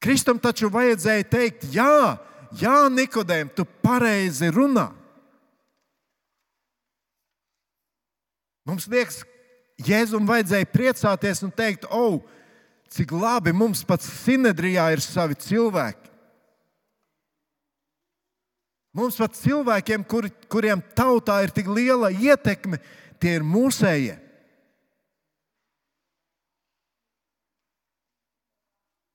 Kristum 0.01 0.39
taču 0.41 0.69
vajadzēja 0.73 1.25
teikt, 1.29 1.67
jā, 1.73 2.17
jā 2.57 2.77
Nikodēm, 2.89 3.51
tu 3.53 3.65
pareizi 3.85 4.49
runā. 4.53 4.87
Mums 8.65 8.87
liekas, 8.89 9.21
Jēzum 9.85 10.27
vajadzēja 10.29 10.69
priecāties 10.71 11.41
un 11.45 11.51
teikt, 11.55 11.87
oh, 11.89 12.21
cik 12.91 13.13
labi 13.15 13.53
mums 13.55 13.83
pat 13.87 14.03
Sinedrijā 14.03 14.89
ir 14.93 15.03
savi 15.03 15.37
cilvēki. 15.39 16.11
Mums 18.91 19.15
pat 19.15 19.37
cilvēkiem, 19.39 20.03
kur, 20.03 20.27
kuriem 20.51 20.81
tautā 20.97 21.37
ir 21.45 21.53
tik 21.55 21.69
liela 21.71 22.09
ietekme, 22.11 22.81
tie 23.23 23.37
ir 23.37 23.45
mūsējie. 23.47 24.17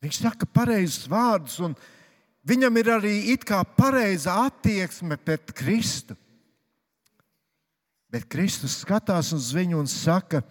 Viņš 0.07 0.21
saka 0.23 0.49
pareizus 0.49 1.09
vārdus, 1.11 1.59
un 1.61 1.75
viņam 2.47 2.79
ir 2.81 2.93
arī 2.95 3.15
it 3.35 3.45
kā 3.45 3.59
pareiza 3.77 4.39
attieksme 4.47 5.19
pret 5.21 5.53
Kristu. 5.57 6.17
Bet 8.13 8.29
Kristus 8.31 8.79
skatās 8.83 9.33
uz 9.35 9.51
viņu 9.55 9.81
un 9.83 9.89
saka, 9.91 10.43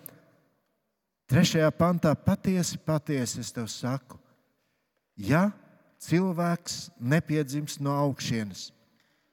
trešajā 1.32 1.70
pantā, 1.76 2.12
patiesi, 2.16 2.78
patiesi 2.78 3.42
es 3.42 3.52
tev 3.56 3.70
saku, 3.72 4.20
ja 5.16 5.48
cilvēks 6.04 6.90
nepiedzims 7.00 7.80
no 7.82 7.96
augšas, 7.96 8.70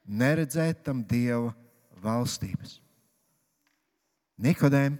neredzēt 0.07 0.85
tam 0.87 1.03
dieva 1.05 1.51
valstības. 2.03 2.79
Nikodēm, 4.43 4.95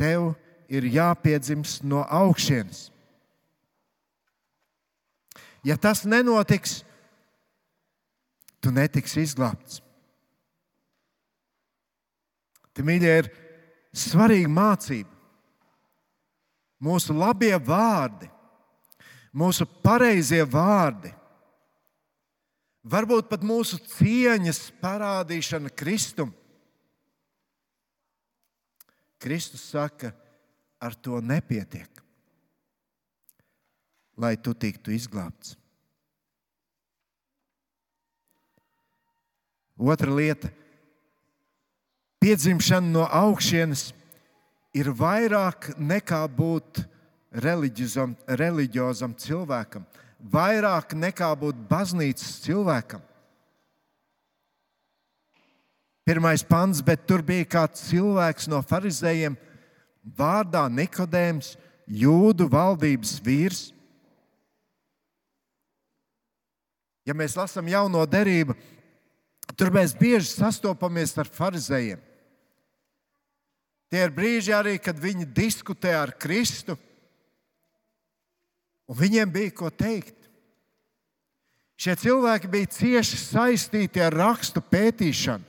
tev 0.00 0.32
ir 0.70 0.86
jāpiedzimst 0.90 1.84
no 1.86 2.02
augšas. 2.04 2.88
Ja 5.64 5.76
tas 5.76 6.06
nenotiks, 6.08 6.80
tu 8.60 8.72
netiksi 8.72 9.24
izglābts. 9.24 9.80
Te, 12.80 12.84
mīļie, 12.88 13.14
ir 13.20 13.26
svarīga 13.92 14.48
mācība. 14.48 15.12
Mūsu 16.80 17.12
labie 17.12 17.52
vārdi, 17.60 18.24
mūsu 19.36 19.66
pareizie 19.84 20.40
vārdi, 20.48 21.10
varbūt 22.80 23.28
pat 23.28 23.44
mūsu 23.44 23.76
cieņas 23.84 24.62
parādīšana 24.80 25.68
Kristum. 25.76 26.32
Kristus 29.20 29.66
saka, 29.74 30.14
ar 30.80 30.96
to 30.96 31.20
nepietiek, 31.20 32.00
lai 34.16 34.38
tu 34.40 34.56
tiktu 34.56 34.96
izglābts. 34.96 35.52
Otra 39.76 40.16
lieta 40.16 40.48
Piedzimšana 42.20 42.84
no 42.84 43.04
augšas 43.08 43.94
ir 44.76 44.90
vairāk 44.92 45.70
nekā 45.80 46.20
būt 46.28 46.82
reliģiozam, 47.32 48.12
reliģiozam 48.28 49.14
cilvēkam, 49.16 49.86
vairāk 50.20 50.92
nekā 50.92 51.30
būt 51.40 51.62
baznīcas 51.70 52.42
cilvēkam. 52.44 53.00
Pirmais 56.04 56.44
pants, 56.44 56.82
bet 56.84 57.06
tur 57.08 57.24
bija 57.24 57.46
kāds 57.48 57.86
cilvēks 57.88 58.50
no 58.52 58.60
farizējiem, 58.68 59.38
vārdā 60.04 60.66
Nikodējums, 60.68 61.54
jūdu 61.88 62.50
valdības 62.52 63.16
vīrs. 63.24 63.62
Ja 67.08 67.16
mēs 67.16 67.32
lasām 67.38 67.72
jauno 67.72 68.04
derību, 68.04 68.52
tur 69.56 69.72
mēs 69.72 69.96
bieži 69.96 70.28
sastopamies 70.34 71.16
ar 71.16 71.32
farizējiem. 71.32 72.09
Tie 73.90 74.04
ir 74.06 74.12
brīži 74.14 74.54
arī, 74.54 74.76
kad 74.78 74.98
viņi 75.02 75.26
diskutē 75.34 75.96
ar 75.98 76.14
Kristu. 76.14 76.76
Un 78.90 78.98
viņiem 78.98 79.30
bija 79.34 79.54
ko 79.54 79.70
teikt. 79.70 80.16
Šie 81.80 81.96
cilvēki 81.96 82.50
bija 82.52 82.70
cieši 82.70 83.18
saistīti 83.18 84.02
ar 84.04 84.14
rakstu 84.14 84.62
pētīšanu. 84.62 85.46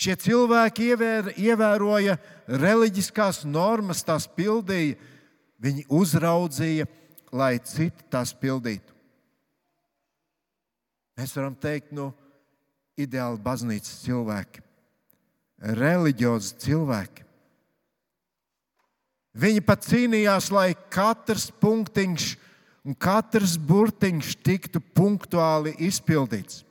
Šie 0.00 0.16
cilvēki 0.16 0.88
ievēr, 0.94 1.26
ievēroja 1.36 2.16
reliģiskās 2.48 3.42
normas, 3.44 4.00
tās 4.04 4.24
pildīja, 4.32 4.96
viņi 5.60 5.84
uzraudzīja, 5.92 6.86
lai 7.36 7.58
citi 7.60 8.08
tās 8.08 8.32
pildītu. 8.32 8.96
Mēs 11.20 11.36
varam 11.36 11.52
teikt, 11.52 11.92
nu, 11.92 12.08
ideāli 12.96 13.42
baznīcas 13.44 14.00
cilvēki, 14.06 14.64
reliģiozi 15.60 16.54
cilvēki. 16.64 17.26
Viņi 19.40 19.62
pat 19.62 19.84
cīnījās, 19.86 20.50
lai 20.50 20.72
katrs 20.90 21.50
punktiņš 21.62 22.32
un 22.88 22.96
katrs 22.96 23.54
burtiņš 23.60 24.34
tiktu 24.42 24.82
punktuāli 24.96 25.76
izpildīts. 25.86 26.64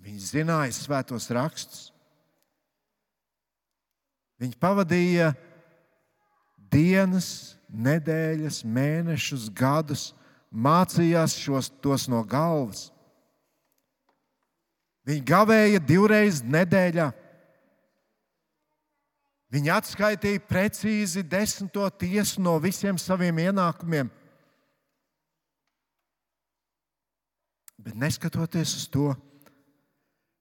Viņi 0.00 0.22
zināja 0.24 0.72
svētos 0.74 1.28
rakstus. 1.34 1.90
Viņi 4.40 4.56
pavadīja 4.56 5.34
dienas, 6.72 7.58
nedēļas, 7.68 8.62
mēnešus, 8.64 9.50
gadus, 9.52 10.10
mācījās 10.50 11.36
šos, 11.36 11.68
tos 11.84 12.08
no 12.08 12.22
galvas. 12.24 12.88
Viņi 15.10 15.24
gavēja 15.26 15.80
divreiz 15.82 16.38
nedēļā. 16.46 17.08
Viņi 19.50 19.72
atskaitīja 19.74 20.42
precīzi 20.46 21.24
desmito 21.26 21.88
tiesu 21.98 22.38
no 22.44 22.52
visiem 22.62 22.98
saviem 23.02 23.40
ienākumiem. 23.48 24.12
Bet 27.80 27.96
neskatoties 27.98 28.76
uz 28.78 28.86
to, 28.92 29.08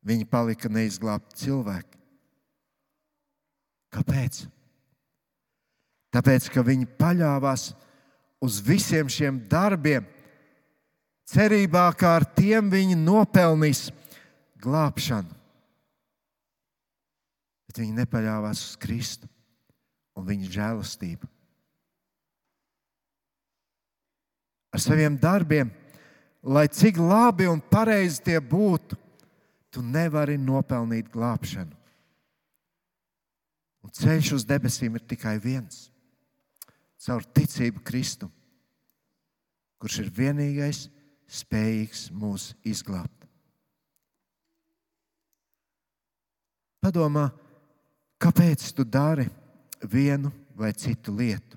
viņi 0.06 0.28
palika 0.30 0.70
neizglābti 0.70 1.48
cilvēki. 1.48 1.98
Kāpēc? 3.90 4.44
Tāpēc, 6.14 6.50
ka 6.54 6.62
viņi 6.66 6.86
paļāvās 7.00 7.72
uz 8.46 8.60
visiem 8.62 9.10
šiem 9.10 9.42
darbiem, 9.50 10.06
cerībā, 11.30 11.88
ka 11.98 12.20
ar 12.20 12.28
tiem 12.38 12.70
viņi 12.70 12.98
nopelnīs 13.00 13.88
glābšanu 14.62 15.40
bet 17.70 17.84
viņi 17.84 18.00
nepaļāvās 18.02 18.64
uz 18.66 18.78
Kristu 18.82 19.28
un 20.18 20.26
viņa 20.26 20.48
žēlastību. 20.56 21.28
Ar 24.74 24.82
saviem 24.82 25.14
darbiem, 25.22 25.70
lai 26.42 26.66
cik 26.74 26.98
labi 26.98 27.46
un 27.50 27.62
pareizi 27.62 28.24
tie 28.26 28.40
būtu, 28.42 28.98
tu 29.70 29.86
nevari 29.86 30.38
nopelnīt 30.42 31.12
glābšanu. 31.14 31.78
Un 33.86 33.94
ceļš 33.94 34.34
uz 34.40 34.48
debesīm 34.50 34.98
ir 34.98 35.06
tikai 35.06 35.38
viens- 35.42 35.92
caur 37.06 37.22
ticību 37.22 37.86
Kristu, 37.86 38.32
kurš 39.78 40.00
ir 40.04 40.10
vienīgais 40.10 40.90
spējīgs 41.30 42.10
mūs 42.12 42.56
izglābt. 42.66 43.19
Padomā, 46.80 47.28
Kāpēc 48.20 48.74
tu 48.76 48.84
dari 48.84 49.24
vienu 49.88 50.32
vai 50.60 50.74
citu 50.76 51.14
lietu? 51.16 51.56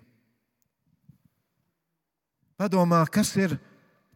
Padomā, 2.55 3.03
kas 3.11 3.35
ir 3.35 3.57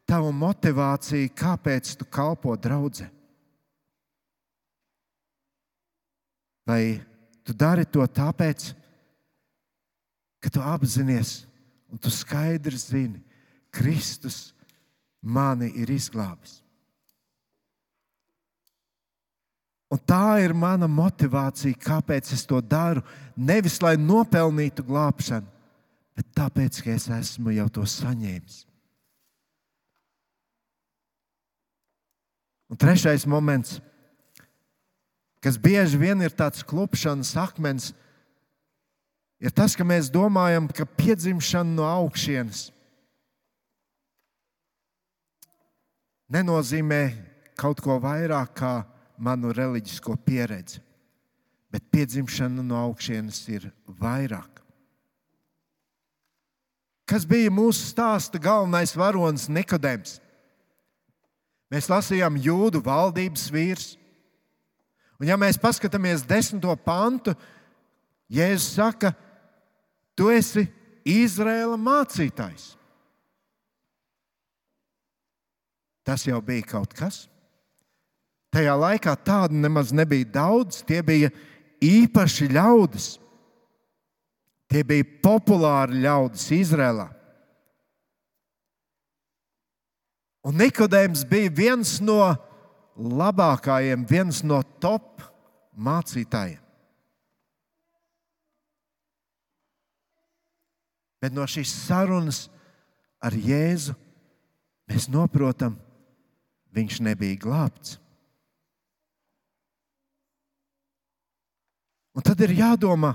tava 0.07 0.31
motivācija, 0.31 1.33
kāpēc 1.35 1.97
tu 1.99 2.07
kalpo 2.07 2.55
draudzē? 2.55 3.09
Vai 6.67 7.03
tu 7.43 7.55
dari 7.55 7.87
to 7.91 8.07
tāpēc, 8.07 8.71
ka 10.39 10.51
tu 10.51 10.63
apzinājies 10.63 11.41
un 11.91 11.99
tu 11.99 12.11
skaidri 12.15 12.79
zini, 12.79 13.19
Kristus 13.75 14.55
mani 15.19 15.73
ir 15.75 15.91
izglābis? 15.91 16.61
Un 19.87 20.01
tā 20.03 20.41
ir 20.43 20.55
mana 20.57 20.89
motivācija, 20.91 21.79
kāpēc 21.79 22.33
es 22.35 22.43
to 22.49 22.59
daru. 22.59 23.05
Nevis 23.39 23.79
lai 23.85 23.95
nopelnītu 24.01 24.83
glābšanu, 24.87 25.47
bet 26.17 26.31
tāpēc, 26.35 26.81
ka 26.83 26.95
es 26.97 27.07
esmu 27.13 27.55
jau 27.55 27.69
to 27.71 27.85
saņēmis. 27.87 28.65
Un 32.67 32.81
trešais 32.83 33.29
moments, 33.31 33.77
kas 35.39 35.55
bieži 35.55 36.01
vien 36.01 36.25
ir 36.25 36.35
tāds 36.35 36.67
klupšanas 36.67 37.31
akmens, 37.39 37.93
ir 39.39 39.55
tas, 39.55 39.77
ka 39.79 39.87
mēs 39.87 40.11
domājam, 40.11 40.67
ka 40.67 40.89
piedzimšana 40.99 41.77
no 41.77 41.87
augšienes 41.87 42.73
nenozīmē 46.35 47.03
kaut 47.55 47.79
ko 47.79 48.01
vairāk 48.03 48.51
kā 48.59 48.75
manu 49.19 49.53
reliģisko 49.55 50.17
pieredzi, 50.27 50.81
bet 51.73 51.85
piedzimšana 51.93 52.65
no 52.65 52.79
augšas 52.81 53.43
ir 53.53 53.71
vairāk. 54.01 54.63
Kas 57.07 57.23
bija 57.29 57.53
mūsu 57.55 57.85
stāsta 57.87 58.39
galvenais 58.43 58.97
varonis 58.99 59.47
Nikodēms? 59.47 60.17
Mēs 61.71 61.87
lasījām 61.91 62.39
jūdu 62.39 62.81
valdības 62.83 63.47
vīrs. 63.55 63.93
Un, 65.19 65.29
ja 65.31 65.39
mēs 65.39 65.59
paskatāmies 65.59 66.27
desmito 66.27 66.75
pantu, 66.83 67.35
Jēzus 68.27 68.73
saka, 68.75 69.13
tu 70.19 70.33
esi 70.35 70.67
Izraēla 71.07 71.79
mācītājs. 71.79 72.73
Tas 76.07 76.27
jau 76.27 76.41
bija 76.43 76.67
kaut 76.67 76.95
kas. 76.95 77.27
Tajā 78.55 78.75
laikā 78.79 79.15
tādu 79.27 79.59
nemaz 79.61 79.93
nebija 79.93 80.29
daudz. 80.39 80.83
Tie 80.87 81.03
bija 81.05 81.31
īpaši 81.83 82.49
ļaudis. 82.55 83.09
Tie 84.71 84.83
bija 84.87 85.07
populāri 85.23 86.03
ļaudis 86.03 86.49
Izrēlā. 86.57 87.11
Un 90.47 90.59
Nikodējums 90.61 91.25
bija 91.27 91.51
viens 91.51 91.97
no 92.03 92.21
labākajiem, 92.97 94.05
viens 94.07 94.45
no 94.47 94.61
top 94.83 95.25
mācītājiem. 95.75 96.63
Bet 101.21 101.35
no 101.35 101.47
šīs 101.51 101.73
sarunas 101.89 102.45
ar 103.19 103.35
Jēzu 103.35 103.97
mēs 104.87 105.09
saprotam, 105.11 105.75
viņš 106.77 107.01
nebija 107.03 107.41
glābts. 107.43 107.97
Un 112.17 112.25
tad 112.25 112.41
ir 112.41 112.55
jādomā, 112.57 113.13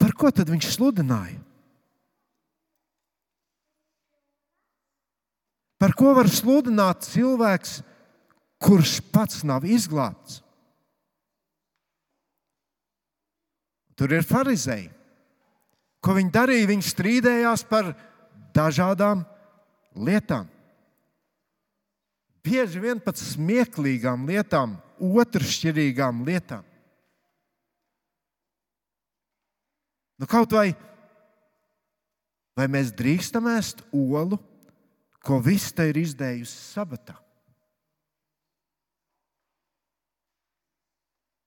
par 0.00 0.14
ko 0.16 0.30
tad 0.32 0.48
viņš 0.48 0.70
sludināja? 0.72 1.36
Par 5.80 5.94
ko 5.96 6.12
var 6.16 6.28
sludināt 6.28 7.06
cilvēks, 7.08 7.80
kurš 8.60 8.98
pats 9.12 9.44
nav 9.48 9.64
izglābts? 9.64 10.42
Tur 13.96 14.12
ir 14.16 14.24
farizēji. 14.24 14.88
Ko 16.00 16.16
viņi 16.16 16.32
darīja? 16.32 16.68
Viņi 16.68 16.88
strīdējās 16.88 17.66
par 17.68 17.92
dažādām 18.56 19.26
lietām. 19.92 20.48
Bieži 22.40 22.80
vien 22.80 23.00
pat 23.04 23.20
smieklīgām 23.20 24.24
lietām, 24.28 24.78
otršķirīgām 24.96 26.24
lietām. 26.24 26.64
Nu, 30.20 30.28
kaut 30.28 30.52
vai, 30.52 30.74
vai 32.52 32.66
mēs 32.68 32.92
drīkstam 32.92 33.46
ēst 33.54 33.80
olu, 33.88 34.36
ko 35.24 35.38
vista 35.40 35.86
ir 35.88 35.96
izdējusi 35.96 36.58
sabatā? 36.74 37.16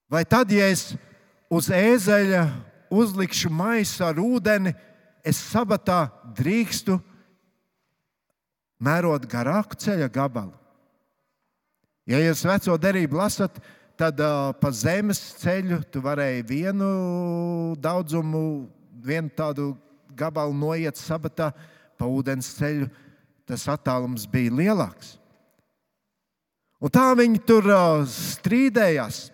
Vai 0.09 0.23
tad, 0.29 0.49
ja 0.53 0.65
es 0.73 0.95
uz 1.53 1.69
ēzeļa 1.73 2.41
uzlikšu 2.93 3.53
maisu 3.53 4.07
ar 4.07 4.17
ūdeni, 4.21 4.73
es 5.25 5.37
sabatā 5.53 6.07
drīkstu 6.37 6.97
mērot 8.81 9.29
garāku 9.29 9.77
ceļa 9.85 10.09
gabalu? 10.13 10.57
Ja 12.09 12.17
jūs 12.25 12.41
veco 12.49 12.81
derību 12.81 13.21
lasat, 13.21 13.53
tad 13.53 13.82
uh, 14.11 14.51
pa 14.59 14.71
zemes 14.75 15.19
ceļu 15.39 15.79
tu 15.87 16.01
varēji 16.03 16.43
vienu 16.49 16.87
daudzumu 17.79 18.67
vienu 19.03 19.31
tādu 19.31 19.73
gabalu 20.11 20.53
noiet 20.55 20.99
sabatā 20.99 21.51
pa 21.97 22.07
ūdens 22.09 22.49
ceļu, 22.57 22.89
tas 23.47 23.65
attālums 23.71 24.25
bija 24.29 24.51
lielāks. 24.51 25.15
Un 26.83 26.91
tā 26.91 27.05
viņi 27.15 27.39
tur 27.47 27.69
uh, 27.71 28.03
strīdējās 28.09 29.29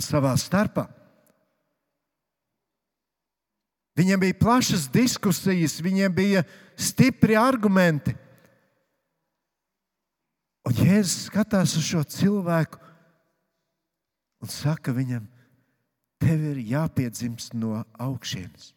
savā 0.00 0.32
starpā. 0.40 0.86
Viņiem 3.98 4.22
bija 4.22 4.38
plašas 4.40 4.86
diskusijas, 4.88 5.76
viņiem 5.84 6.14
bija 6.16 6.46
stipri 6.80 7.36
argumenti. 7.36 8.14
Un 10.64 10.78
Jēzus 10.78 11.26
skatās 11.28 11.74
uz 11.76 11.84
šo 11.84 12.00
cilvēku 12.08 12.81
un 14.42 14.50
saka 14.50 14.92
viņam, 14.94 15.26
tev 16.22 16.46
ir 16.52 16.62
jāpiedzimst 16.72 17.54
no 17.58 17.80
augšas. 18.00 18.72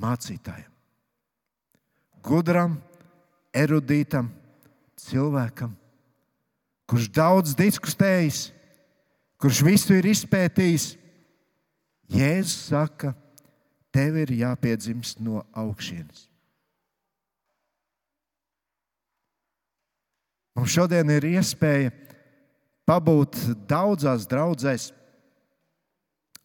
Mācītājam, 0.00 0.70
gudram, 2.24 2.78
erudītam 3.52 4.30
cilvēkam, 5.00 5.74
kurš 6.88 7.10
daudz 7.12 7.52
diskutējis, 7.58 8.46
kurš 9.40 9.60
visu 9.66 9.98
ir 9.98 10.08
izpētījis, 10.14 10.94
Jēzus 12.10 12.72
saka, 12.72 13.12
tev 13.94 14.16
ir 14.18 14.32
jāpiedzimst 14.34 15.20
no 15.22 15.44
augšas. 15.54 16.24
Mums 20.58 20.74
šodien 20.74 21.12
ir 21.14 21.28
iespēja 21.28 21.92
pabūt 22.90 23.38
daudzās 23.70 24.26
draudzēs. 24.30 24.90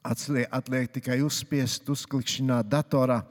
Atliek, 0.05 0.45
atliek 0.53 0.91
tikai 0.93 1.17
uzspiest, 1.25 1.87
uzklikšķināt 1.89 2.69
datorā. 2.69 3.23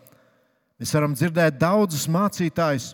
Mēs 0.81 0.95
varam 0.97 1.15
dzirdēt 1.15 1.61
daudzus 1.61 2.09
mācītājus. 2.11 2.89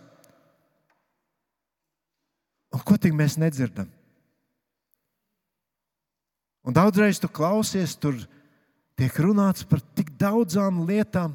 Un 2.76 2.82
ko 2.86 2.98
tik 3.00 3.16
mēs 3.16 3.38
nedzirdam? 3.40 3.88
Un 6.68 6.76
daudzreiz 6.76 7.18
tu 7.18 7.30
klausies, 7.32 7.96
tur 7.96 8.18
tiek 9.00 9.16
runāts 9.24 9.64
par 9.64 9.80
tik 9.96 10.12
daudzām 10.20 10.82
lietām, 10.84 11.32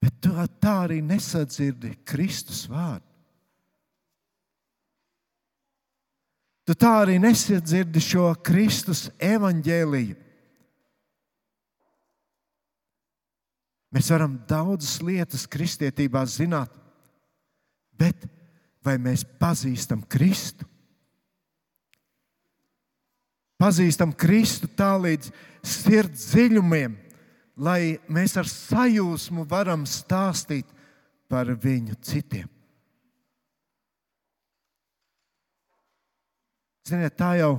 bet 0.00 0.16
tu 0.24 0.32
tā 0.32 0.78
arī 0.86 1.02
nesadzirdi 1.04 1.92
Kristus 2.08 2.64
vārdu. 2.72 3.07
Tu 6.68 6.74
tā 6.76 6.90
arī 7.00 7.14
nesadzirdi 7.16 8.00
šo 8.04 8.26
Kristus 8.44 9.06
evaņģēliju. 9.24 10.16
Mēs 13.96 14.10
varam 14.12 14.34
daudzas 14.44 14.98
lietas 15.00 15.46
kristietībā 15.48 16.26
zināt, 16.28 16.68
bet 17.96 18.26
vai 18.84 18.98
mēs 19.00 19.24
pazīstam 19.40 20.02
Kristu? 20.12 20.68
Pazīstam 23.56 24.12
Kristu 24.12 24.68
tā 24.68 24.90
līdz 25.00 25.32
sirds 25.64 26.28
dziļumiem, 26.34 27.00
lai 27.64 27.96
mēs 28.12 28.36
ar 28.36 28.44
sajūsmu 28.44 29.48
varam 29.48 29.88
stāstīt 29.88 30.68
par 31.32 31.48
viņu 31.56 31.96
citiem. 32.04 32.57
Ziniet, 36.88 37.18
tā 37.18 37.34
jau 37.36 37.58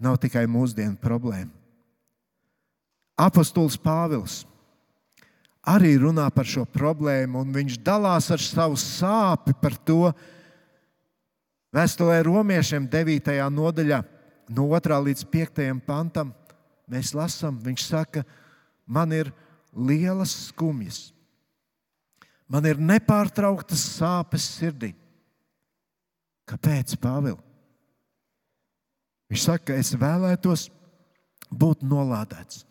nav 0.00 0.16
tikai 0.22 0.46
mūsdienu 0.48 0.96
problēma. 1.00 1.50
Apostols 3.20 3.76
Pāvils 3.76 4.42
arī 5.62 5.94
runā 6.00 6.24
par 6.34 6.48
šo 6.48 6.64
problēmu, 6.66 7.42
un 7.44 7.52
viņš 7.54 7.78
dalās 7.84 8.30
ar 8.34 8.42
savu 8.42 8.78
sāpi 8.80 9.54
par 9.60 9.76
to. 9.86 10.10
Vēstulē 11.72 12.18
romiešiem 12.26 12.88
9. 12.90 13.36
nodaļā, 13.52 14.00
no 14.52 14.66
2. 14.72 14.98
līdz 15.06 15.28
5. 15.32 15.62
pantam, 15.86 16.32
mēs 16.90 17.12
lasām, 17.16 17.60
viņš 17.62 17.86
saka, 17.86 18.24
man 18.84 19.12
ir 19.14 19.30
lielas 19.72 20.34
skumjas, 20.48 21.12
man 22.48 22.66
ir 22.68 22.80
nepārtrauktas 22.80 23.86
sāpes 24.00 24.50
sirdī. 24.58 24.92
Kāpēc, 26.48 26.98
Pāvils? 27.00 27.51
Viņš 29.32 29.44
saka, 29.48 29.78
es 29.80 29.94
vēlētos 29.96 30.66
būt 31.48 31.80
nolādēts, 31.88 32.66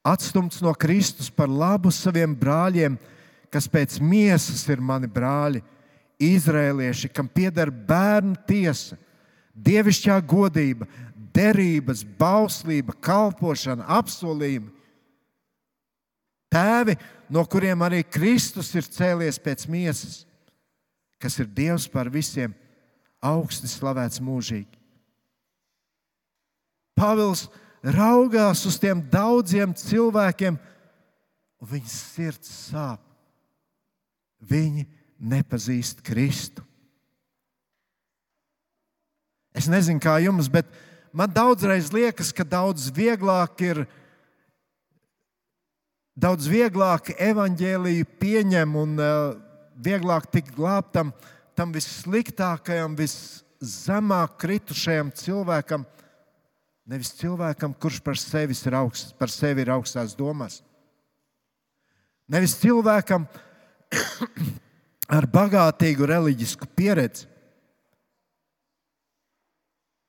atstumts 0.00 0.62
no 0.64 0.72
Kristus 0.72 1.28
par 1.28 1.50
labu 1.52 1.92
saviem 1.92 2.32
brāļiem, 2.32 2.96
kas 3.52 3.68
pēc 3.68 3.98
miesas 4.00 4.62
ir 4.72 4.80
mani 4.80 5.10
brāļi, 5.12 5.60
izrēlieši, 6.24 7.10
kam 7.12 7.28
pieder 7.28 7.68
bērnu 7.68 8.32
tiesa, 8.48 8.96
dievišķā 9.52 10.16
godība, 10.24 10.88
derības, 11.36 12.00
bauslība, 12.16 12.96
kalpošana, 13.04 13.84
apsolījumi. 13.98 14.72
Tēvi, 16.48 16.96
no 17.28 17.44
kuriem 17.44 17.84
arī 17.84 18.00
Kristus 18.08 18.72
ir 18.72 18.88
cēlies 18.88 19.36
pēc 19.36 19.68
miesas, 19.68 20.22
kas 21.20 21.36
ir 21.44 21.52
Dievs 21.52 21.84
par 21.92 22.08
visiem, 22.08 22.56
augsti 23.20 23.68
slavēts 23.68 24.24
mūžīgi. 24.24 24.77
Pāvils 26.98 27.46
raugās 27.82 28.64
uz 28.66 28.78
tiem 28.82 29.00
daudziem 29.12 29.74
cilvēkiem, 29.78 30.58
un 31.62 31.70
viņas 31.72 31.98
sirds 32.14 32.50
sāp. 32.68 33.02
Viņi 34.38 34.86
nepazīst 35.18 36.02
Kristu. 36.06 36.62
Es 39.54 39.66
nezinu, 39.66 39.98
kā 40.02 40.18
jums, 40.22 40.46
bet 40.50 40.68
man 41.10 41.32
daudzreiz 41.34 41.90
liekas, 41.94 42.30
ka 42.30 42.46
daudz 42.46 42.92
vieglāk 42.94 43.64
ir, 43.66 43.80
daudz 46.14 46.46
vieglāk 46.50 47.10
evaņģēlīju 47.16 48.06
pieņem 48.22 48.76
un 48.78 48.94
uh, 49.02 49.34
vieglāk 49.82 50.28
tikt 50.30 50.54
glābtam 50.54 51.10
tam 51.58 51.72
vissliktākajam, 51.74 52.94
viszemāk 52.98 54.36
kritušajam 54.38 55.10
cilvēkam, 55.18 55.86
Nevis 56.88 57.10
cilvēkam, 57.18 57.74
kurš 57.76 58.00
par 58.00 58.16
sevi 58.16 58.56
ir, 58.56 58.74
augst, 58.78 59.12
par 59.20 59.28
sevi 59.28 59.60
ir 59.60 59.72
augstās 59.74 60.14
domās. 60.16 60.62
Nevis 62.28 62.56
cilvēkam 62.62 63.26
ar 65.18 65.28
bagātīgu 65.28 66.08
reliģisku 66.08 66.68
pieredzi. 66.76 67.28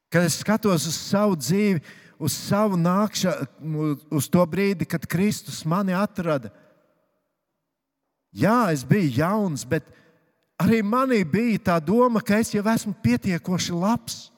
Kad 0.10 0.26
es 0.26 0.39
skatos 0.39 0.88
uz 0.89 0.96
savu 0.96 1.36
dzīvi, 1.38 1.84
uz 2.20 2.34
savu 2.48 2.80
nākšanu, 2.80 3.92
uz 4.15 4.32
to 4.32 4.48
brīdi, 4.48 4.88
kad 4.88 5.06
Kristus 5.08 5.62
mani 5.68 5.94
atrada. 5.94 6.50
Jā, 8.32 8.72
es 8.72 8.88
biju 8.88 9.12
jauns, 9.20 9.68
bet 9.68 9.86
arī 10.60 10.80
manī 10.82 11.22
bija 11.28 11.60
tā 11.72 11.78
doma, 11.84 12.24
ka 12.24 12.39
es 12.39 12.56
jau 12.56 12.63
esmu 12.63 12.96
pietiekoši 13.04 13.76
labs. 13.76 14.30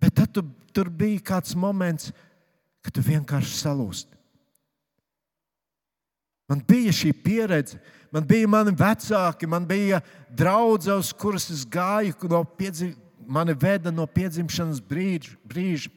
Bet 0.00 0.05
tad 0.16 0.32
tu, 0.32 0.42
tur 0.72 0.88
bija 0.90 1.22
kāds 1.32 1.56
moments, 1.58 2.12
kad 2.84 2.94
tu 2.96 3.04
vienkārši 3.04 3.58
salūsti. 3.60 4.16
Man 6.46 6.62
bija 6.62 6.94
šī 6.94 7.10
pieredze, 7.24 7.80
man 8.14 8.26
bija 8.26 8.48
mani 8.48 8.72
vecāki, 8.78 9.48
man 9.50 9.66
bija 9.66 10.00
draugi, 10.30 10.92
uz 10.94 11.10
kurus 11.12 11.50
es 11.50 11.64
gāju, 11.66 12.14
no 12.30 12.44
piedzim, 12.46 12.94
mani 13.26 13.54
veda 13.58 13.90
no 13.90 14.06
piedzimšanas 14.06 14.80
brīža. 14.80 15.34
brīža. 15.44 15.90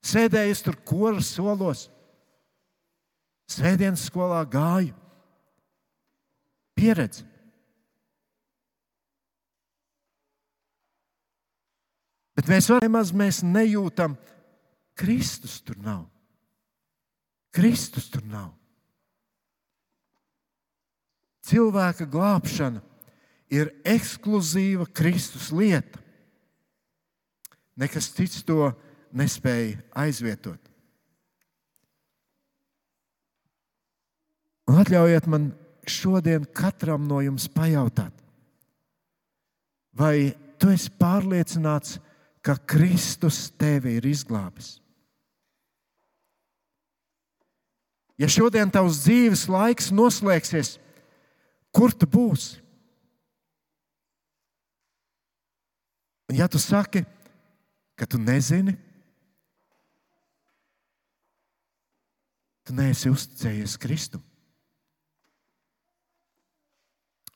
Sēdēju 0.00 0.56
tur 0.64 0.78
koras 0.88 1.28
solos, 1.36 1.90
svētdienas 3.52 4.06
skolā 4.08 4.40
gāju. 4.48 4.94
Pieredze. 6.72 7.26
Bet 12.38 12.48
mēs 12.50 12.68
varam 12.70 12.86
nemaz 12.86 13.10
mēs 13.16 13.42
nejūtam, 13.44 14.16
Kristus 14.98 15.58
tur 15.64 15.78
nav. 15.80 16.04
Kristus 17.54 18.06
tur 18.12 18.22
nav. 18.30 18.52
Cilvēka 21.50 22.06
glābšana 22.06 22.82
ir 23.50 23.72
ekskluzīva 23.82 24.86
Kristus 24.94 25.50
lieta. 25.50 25.98
Nekas 27.80 28.10
cits 28.14 28.44
to 28.46 28.70
nespēja 29.16 29.80
aizvietot. 29.96 30.60
Un 34.70 34.78
atļaujiet 34.78 35.26
man 35.26 35.48
šodien 35.88 36.44
katram 36.54 37.08
no 37.08 37.18
jums 37.24 37.48
pajautāt, 37.50 38.14
vai 39.96 40.30
tu 40.60 40.70
esi 40.70 40.92
pārliecināts, 41.00 41.96
ka 41.98 42.09
ka 42.40 42.56
Kristus 42.56 43.48
tevi 43.60 43.98
ir 43.98 44.06
izglābis. 44.08 44.78
Ja 48.20 48.28
šodien 48.28 48.68
tavs 48.72 49.00
dzīves 49.04 49.46
laiks 49.48 49.88
noslēgsies, 49.96 50.74
kur 51.72 51.94
tu 51.96 52.08
būsi? 52.08 52.58
Un 56.30 56.36
ja 56.38 56.46
tu 56.46 56.60
saki, 56.62 57.02
ka 57.98 58.06
tu 58.06 58.20
nezini, 58.20 58.76
tu 62.62 62.76
neesi 62.76 63.10
uzticējies 63.10 63.74
Kristum. 63.80 64.22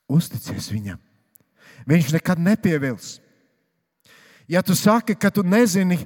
Uzticies 0.07 0.69
Viņam. 0.71 1.01
Viņš 1.89 2.13
nekad 2.15 2.39
nepievils. 2.39 3.17
Ja 4.49 4.62
tu 4.62 4.74
saki, 4.76 5.16
ka 5.16 5.30
tu 5.32 5.42
nezini, 5.42 5.99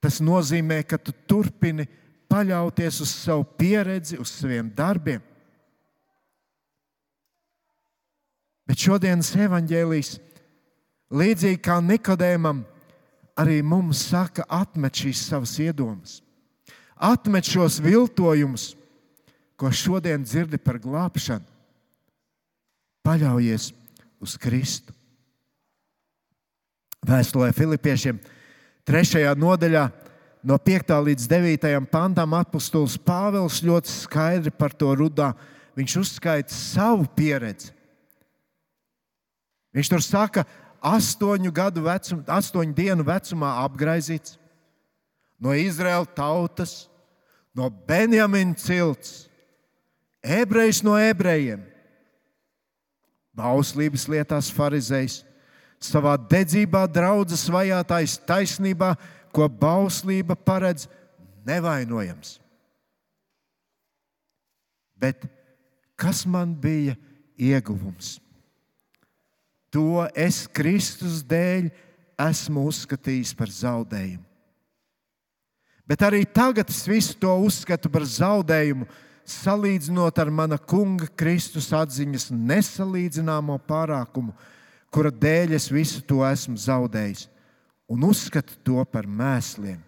tas 0.00 0.20
nozīmē, 0.20 0.82
ka 0.84 0.98
tu 1.00 1.14
turpini 1.28 1.86
paļauties 2.30 3.00
uz 3.04 3.12
savu 3.24 3.44
pieredzi, 3.58 4.18
uz 4.20 4.32
saviem 4.32 4.68
darbiem. 4.76 5.22
Bet 8.68 8.78
šodienas 8.78 9.32
evanģēlijas, 9.34 10.12
līdzīgi 11.10 11.58
kā 11.64 11.80
Nikodēmam, 11.82 12.62
arī 13.40 13.58
mums 13.66 14.04
saka, 14.12 14.44
atmet 14.46 15.00
šīs 15.00 15.24
savas 15.32 15.56
iedomas, 15.58 16.20
atmet 16.94 17.48
šos 17.48 17.80
viltojumus, 17.82 18.74
ko 19.58 19.72
šodien 19.74 20.22
dzirdi 20.24 20.60
par 20.62 20.78
glābšanu. 20.80 21.48
Paļaujies 23.04 23.70
uz 24.20 24.36
Kristu. 24.40 24.94
Vēstulē 27.00 27.48
Filipiešiem 27.56 28.18
3. 28.84 29.22
nodaļā, 29.40 29.86
no 30.44 30.56
5. 30.60 30.92
līdz 31.06 31.28
9. 31.30 31.68
pantam, 31.92 32.34
apustulis 32.36 32.98
Pāvils 33.00 33.62
ļoti 33.64 33.92
skaidri 33.92 34.52
par 34.52 34.74
to 34.76 34.92
rudā. 34.96 35.32
Viņš 35.78 35.96
uzskaita 36.02 36.52
savu 36.52 37.06
pieredzi. 37.16 37.72
Viņš 39.72 39.88
tur 39.92 40.02
saka, 40.04 40.44
astoņu, 40.82 41.52
vecum, 41.54 42.22
astoņu 42.26 42.74
dienu 42.74 43.06
vecumā 43.06 43.54
apgaizīts 43.64 44.36
no 45.40 45.54
Izraēlas 45.56 46.12
tautas, 46.12 46.72
no 47.56 47.70
Benjamina 47.70 48.54
cilts, 48.54 49.30
ebrejs 50.20 50.82
no 50.84 50.98
ebrejiem, 51.00 51.62
bauslības 53.32 54.04
lietās 54.10 54.50
farizējs, 54.52 55.22
savā 55.80 56.14
dedzībā 56.30 56.84
draudzes 56.92 57.46
vajātais 57.50 58.18
taisnībā, 58.28 58.94
ko 59.32 59.48
bauslība 59.48 60.36
paredz 60.36 60.86
nevainojams. 61.46 62.38
Bet 65.00 65.24
kas 65.96 66.26
man 66.28 66.52
bija 66.52 66.96
ieguvums? 67.40 68.18
To 69.70 70.02
es 70.18 70.44
Kristus 70.50 71.22
dēļ 71.24 71.70
esmu 72.20 72.66
uzskatījis 72.68 73.32
par 73.38 73.52
zaudējumu. 73.54 74.26
Bet 75.86 76.02
arī 76.06 76.22
tagad 76.26 76.68
es 76.70 76.84
visu 76.86 77.16
to 77.18 77.32
uzskatu 77.42 77.90
par 77.90 78.04
zaudējumu, 78.06 78.86
salīdzinot 79.26 80.18
ar 80.22 80.30
mana 80.30 80.58
kunga 80.58 81.08
Kristus 81.18 81.70
atziņas 81.74 82.28
nesalīdzināmo 82.34 83.56
pārākumu, 83.66 84.34
kura 84.90 85.12
dēļ 85.14 85.54
es 85.56 85.70
visu 85.70 86.02
to 86.06 86.20
esmu 86.26 86.58
zaudējis, 86.58 87.28
un 87.90 88.04
uzskatu 88.06 88.58
to 88.66 88.82
par 88.90 89.06
mēsliem, 89.06 89.78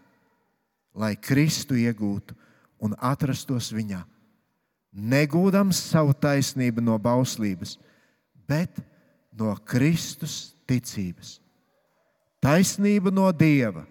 lai 0.94 1.14
Kristu 1.16 1.76
iegūtu 1.78 2.36
un 2.82 2.94
atrastos 2.98 3.70
viņā, 3.74 4.02
negūdams 4.92 5.78
savu 5.92 6.14
taisnību 6.14 6.82
no 6.84 6.98
bauslības, 7.00 7.76
bet 8.48 8.82
no 9.32 9.54
Kristus 9.64 10.52
ticības. 10.68 11.38
Taisnība 12.42 13.12
no 13.14 13.28
Dieva 13.32 13.84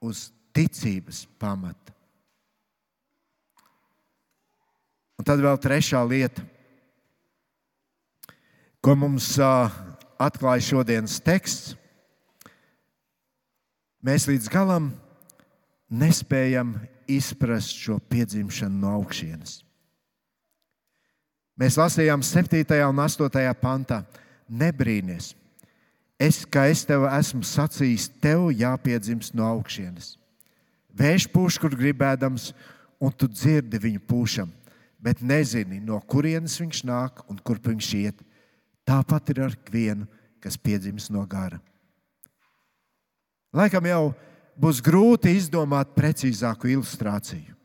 uz 0.00 0.28
ticības 0.54 1.24
pamata. 1.38 1.94
Un 5.18 5.26
tad 5.26 5.42
vēl 5.42 5.58
trešā 5.60 6.00
lieta, 6.08 6.40
ko 8.80 8.94
mums 8.96 9.34
uh, 9.42 9.68
atklāja 10.20 10.66
šodienas 10.68 11.16
teksts. 11.24 11.74
Mēs 14.04 14.26
līdz 14.28 14.48
galam 14.52 14.92
nespējam 15.90 16.76
izprast 17.10 17.74
šo 17.76 17.98
piedzimšanu 18.10 18.80
no 18.80 18.94
augšas. 19.00 19.60
Mēs 21.60 21.76
lasījām 21.76 22.22
7. 22.24 22.62
un 22.88 23.02
8. 23.04 23.50
pantā. 23.60 24.04
Nebrīnies, 24.50 25.34
es, 26.18 26.40
kā 26.42 26.64
es 26.72 26.80
tev 26.88 27.04
esmu 27.06 27.44
sacījis, 27.46 28.08
tev 28.22 28.48
jāpiedzimst 28.50 29.36
no 29.38 29.44
augšas. 29.46 30.16
Vējš 30.96 31.28
pūš, 31.30 31.58
kur 31.62 31.76
gribēdams, 31.78 32.48
un 32.98 33.12
tu 33.14 33.28
dzirdi 33.30 33.78
viņu 33.78 34.02
pūšam, 34.08 34.50
bet 34.98 35.22
nezini, 35.22 35.78
no 35.84 36.00
kurienes 36.02 36.56
viņš 36.58 36.82
nāk 36.88 37.22
un 37.30 37.38
kurp 37.38 37.70
viņš 37.70 37.92
iet. 38.00 38.24
Tāpat 38.88 39.32
ir 39.32 39.42
ar 39.44 39.56
vienu, 39.70 40.06
kas 40.40 40.56
piedzimis 40.56 41.10
no 41.12 41.22
gara. 41.28 41.60
Laikam 43.54 43.86
jau 43.86 44.12
būs 44.60 44.80
grūti 44.84 45.34
izdomāt 45.36 45.92
precīzāku 45.96 46.70
ilustrāciju, 46.70 47.56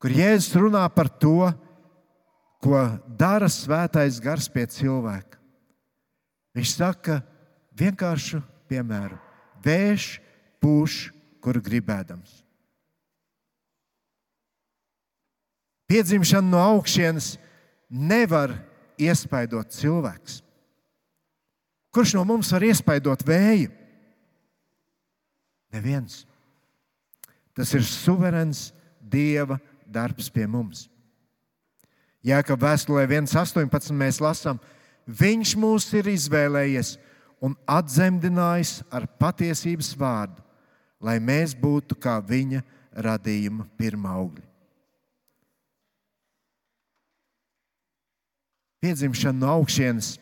kur 0.00 0.14
Jēzus 0.14 0.56
runā 0.56 0.84
par 0.94 1.10
to, 1.10 1.50
ko 2.62 2.80
dara 3.18 3.50
svētais 3.52 4.18
gars 4.22 4.48
pie 4.52 4.64
cilvēka. 4.70 5.38
Viņš 6.56 6.72
saka 6.72 7.20
vienkāršu 7.76 8.40
piemēru: 8.70 9.18
vējš 9.64 10.08
pūš, 10.62 10.96
kur 11.44 11.60
gribēdams. 11.62 12.42
Piedzimšana 15.86 16.48
no 16.50 16.58
augšas 16.58 17.36
nevar 17.86 18.56
iespaidot 19.00 19.72
cilvēks. 19.74 20.40
Kurš 21.94 22.14
no 22.16 22.24
mums 22.28 22.52
var 22.52 22.66
iespaidot 22.66 23.22
vēju? 23.26 23.70
Neviens. 25.72 26.24
Tas 27.56 27.72
ir 27.76 27.84
suverēns 27.84 28.70
Dieva 29.00 29.58
darbs 29.86 30.28
pie 30.32 30.48
mums. 30.50 30.88
Jā, 32.26 32.40
ka 32.42 32.56
vēstulē 32.58 33.06
1,18 33.06 33.94
mēs 33.94 34.18
lasām, 34.20 34.58
Viņš 35.06 35.52
mūs 35.62 35.86
ir 35.94 36.08
izvēlējies 36.10 36.96
un 37.38 37.54
atzemdinājis 37.70 38.80
ar 38.90 39.06
patiesības 39.20 39.92
vārdu, 39.98 40.42
lai 40.98 41.20
mēs 41.22 41.54
būtu 41.54 41.94
kā 41.94 42.18
viņa 42.18 42.64
radījuma 43.06 43.68
pirmā 43.78 44.16
augļa. 44.18 44.42
Piedzimšana 48.86 49.40
no 49.42 49.48
augšas 49.50 50.12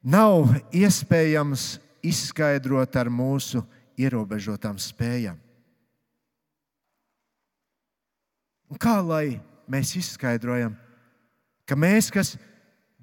nav 0.00 0.54
iespējams 0.72 1.74
izskaidrot 2.00 2.94
ar 2.96 3.10
mūsu 3.12 3.60
ierobežotām 4.00 4.78
spējām. 4.80 5.36
Un 8.72 8.80
kā 8.80 8.94
lai 9.04 9.42
mēs 9.68 9.92
izskaidrojam, 10.00 10.72
ka 11.68 11.76
mēs, 11.76 12.08
kas 12.08 12.32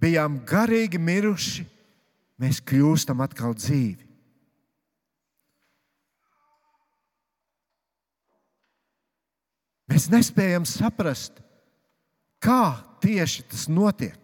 bijām 0.01 0.39
garīgi 0.41 0.97
miruši, 0.97 1.67
mēs 2.41 2.63
kļūstam 2.65 3.21
atkal 3.21 3.53
dzīvi? 3.53 4.09
Mēs 9.85 10.09
nespējam 10.09 10.65
saprast, 10.65 11.37
kā 12.41 12.81
tieši 13.05 13.45
tas 13.53 13.69
notiek. 13.69 14.17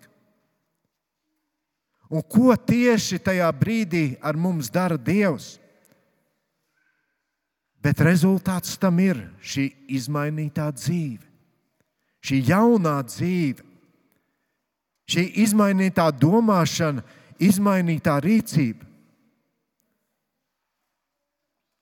Un 2.08 2.24
ko 2.24 2.56
tieši 2.56 3.20
tajā 3.20 3.48
brīdī 3.52 4.16
ar 4.24 4.38
mums 4.40 4.72
dara 4.72 4.96
Dievs? 4.96 5.58
Bet 7.84 8.00
rezultāts 8.04 8.78
tam 8.80 9.00
ir 9.04 9.20
šī 9.44 9.68
izmainītā 10.00 10.66
dzīve, 10.76 11.24
šī 12.24 12.40
jaunā 12.48 12.98
dzīve, 13.06 13.64
šī 15.08 15.24
izmainītā 15.44 16.08
domāšana, 16.16 17.04
izmainītā 17.40 18.18
rīcība. 18.24 18.88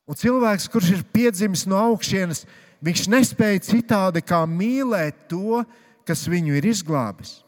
Un 0.06 0.18
cilvēks, 0.20 0.68
kurš 0.70 0.92
ir 0.94 1.08
piedzimis 1.10 1.66
no 1.66 1.80
augšas, 1.82 2.44
viņš 2.86 3.08
nespēja 3.10 3.64
citādi 3.66 4.22
kā 4.22 4.44
mīlēt 4.46 5.26
to, 5.32 5.64
kas 6.06 6.28
viņu 6.30 6.60
ir 6.60 6.70
izglābis. 6.70 7.40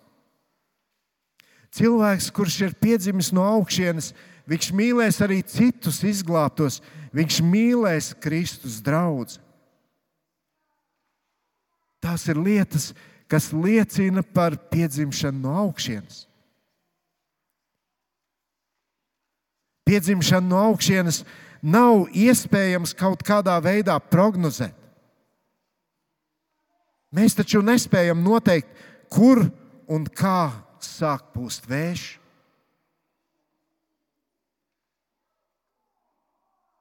Cilvēks, 1.77 2.31
kurš 2.33 2.61
ir 2.65 2.77
piedzimis 2.81 3.29
no 3.35 3.43
augšas, 3.45 4.13
viņš 4.49 4.69
mīlēs 4.73 5.19
arī 5.21 5.43
citus 5.45 5.99
izglābtos, 6.07 6.79
viņš 7.13 7.41
mīlēs 7.45 8.15
Kristus 8.23 8.79
draugu. 8.81 9.37
tās 12.01 12.23
ir 12.29 12.37
lietas, 12.39 12.93
kas 13.27 13.51
liecina 13.51 14.23
par 14.23 14.55
piedzimšanu 14.71 15.41
no 15.43 15.53
augšas. 15.65 16.23
Piedzimšana 19.87 20.47
no 20.47 20.61
augšas 20.71 21.23
nav 21.61 22.07
iespējams 22.15 22.95
kaut 22.95 23.23
kādā 23.27 23.57
veidā 23.63 23.97
prognozēt. 23.99 24.75
Mēs 27.11 27.35
taču 27.35 27.61
nespējam 27.63 28.23
noteikt, 28.23 28.67
kur 29.11 29.45
un 29.87 30.07
kā 30.07 30.66
sāk 30.85 31.31
pūst 31.33 31.67
vējš. 31.69 32.05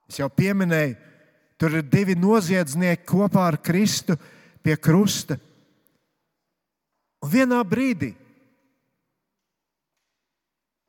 Es 0.06 0.20
jau 0.20 0.28
pieminēju, 0.30 0.94
tur 1.58 1.80
ir 1.80 1.88
divi 1.90 2.14
noziedznieki 2.18 3.06
kopā 3.08 3.48
ar 3.50 3.58
Kristu 3.58 4.14
pie 4.62 4.76
krusta. 4.78 5.38
Un 7.24 7.32
vienā 7.32 7.58
brīdī 7.66 8.12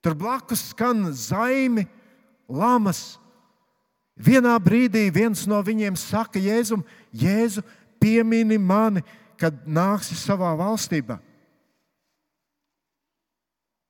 tur 0.08 0.16
blakus 0.16 0.70
skan 0.72 1.10
zaimi, 1.12 1.84
lamas. 2.48 3.18
Vienā 4.16 4.54
brīdī 4.64 5.10
viens 5.12 5.42
no 5.52 5.60
viņiem 5.60 5.98
saka, 6.00 6.40
Jēzum, 6.40 6.86
Jēzu, 7.12 7.60
piemini 8.00 8.56
mani, 8.56 9.04
kad 9.38 9.66
nāksi 9.68 10.16
savā 10.16 10.54
valstībā. 10.58 11.20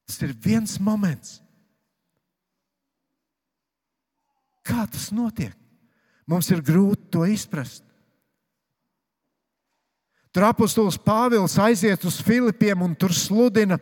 Tas 0.07 0.21
ir 0.23 0.31
viens 0.31 0.77
moments. 0.79 1.41
Kā 4.67 4.85
tas 4.91 5.09
notiek? 5.15 5.55
Mums 6.27 6.49
ir 6.51 6.63
grūti 6.63 7.11
to 7.11 7.25
izprast. 7.27 7.83
Tur 10.31 10.45
apustulis 10.47 10.99
Pāvils 10.99 11.55
aiziet 11.59 12.03
uz 12.05 12.19
Filipiem 12.23 12.83
un 12.85 12.95
tur 12.95 13.15
sludina. 13.15 13.79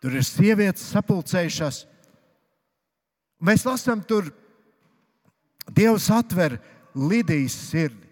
Tur 0.00 0.16
ir 0.16 0.24
sievietes 0.24 0.88
sapulcējušās. 0.90 1.84
Mēs 3.40 3.64
lasām, 3.68 4.00
tur 4.04 4.32
Dievs 5.70 6.08
atver 6.12 6.58
Lidijas 6.96 7.54
sirdi. 7.70 8.09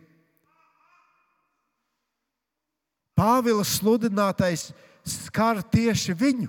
Pāvila 3.18 3.64
sludinātais 3.66 4.68
skar 5.02 5.58
tieši 5.66 6.14
viņu. 6.14 6.48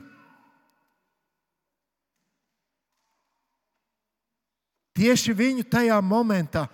Tieši 5.00 5.34
viņu 5.34 5.64
tajā 5.72 5.96
momentā, 6.04 6.68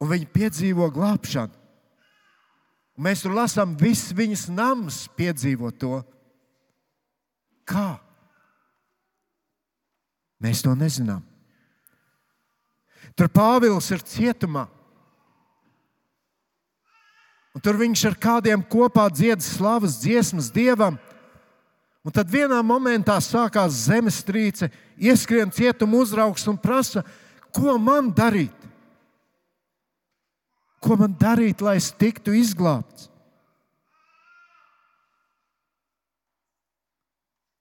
un 0.00 0.10
viņi 0.10 0.30
piedzīvo 0.32 0.88
glābšanu. 0.94 1.60
Un 2.94 3.06
mēs 3.08 3.24
tur 3.24 3.34
lasām, 3.36 3.74
viss 3.78 4.14
viņas 4.14 4.48
nams 4.54 5.04
piedzīvo 5.18 5.70
to. 5.76 5.98
Kā? 7.68 7.98
Mēs 10.42 10.62
to 10.64 10.74
nezinām. 10.78 11.22
Tur 13.14 13.30
Pāvils 13.30 13.90
ir 13.94 14.02
cietumā. 14.06 14.66
Un 17.54 17.62
tur 17.62 17.78
viņš 17.78 18.02
ar 18.10 18.16
kādiem 18.18 18.62
kopā 18.66 19.06
dzied 19.14 19.42
slavas 19.44 20.00
dziesmas 20.02 20.50
dievam. 20.50 20.98
Un 22.04 22.12
tad 22.12 22.28
vienā 22.28 22.58
momentā 22.66 23.14
sākās 23.22 23.86
zemestrīce, 23.86 24.68
ieskrien 24.98 25.52
cietuma 25.54 26.02
uzraugs 26.02 26.44
un 26.50 26.58
prasa, 26.60 27.04
ko 27.54 27.78
man 27.78 28.10
darīt? 28.12 28.52
Ko 30.82 30.98
man 31.00 31.14
darīt, 31.16 31.62
lai 31.64 31.78
es 31.78 31.88
tiktu 31.96 32.34
izglābts? 32.36 33.08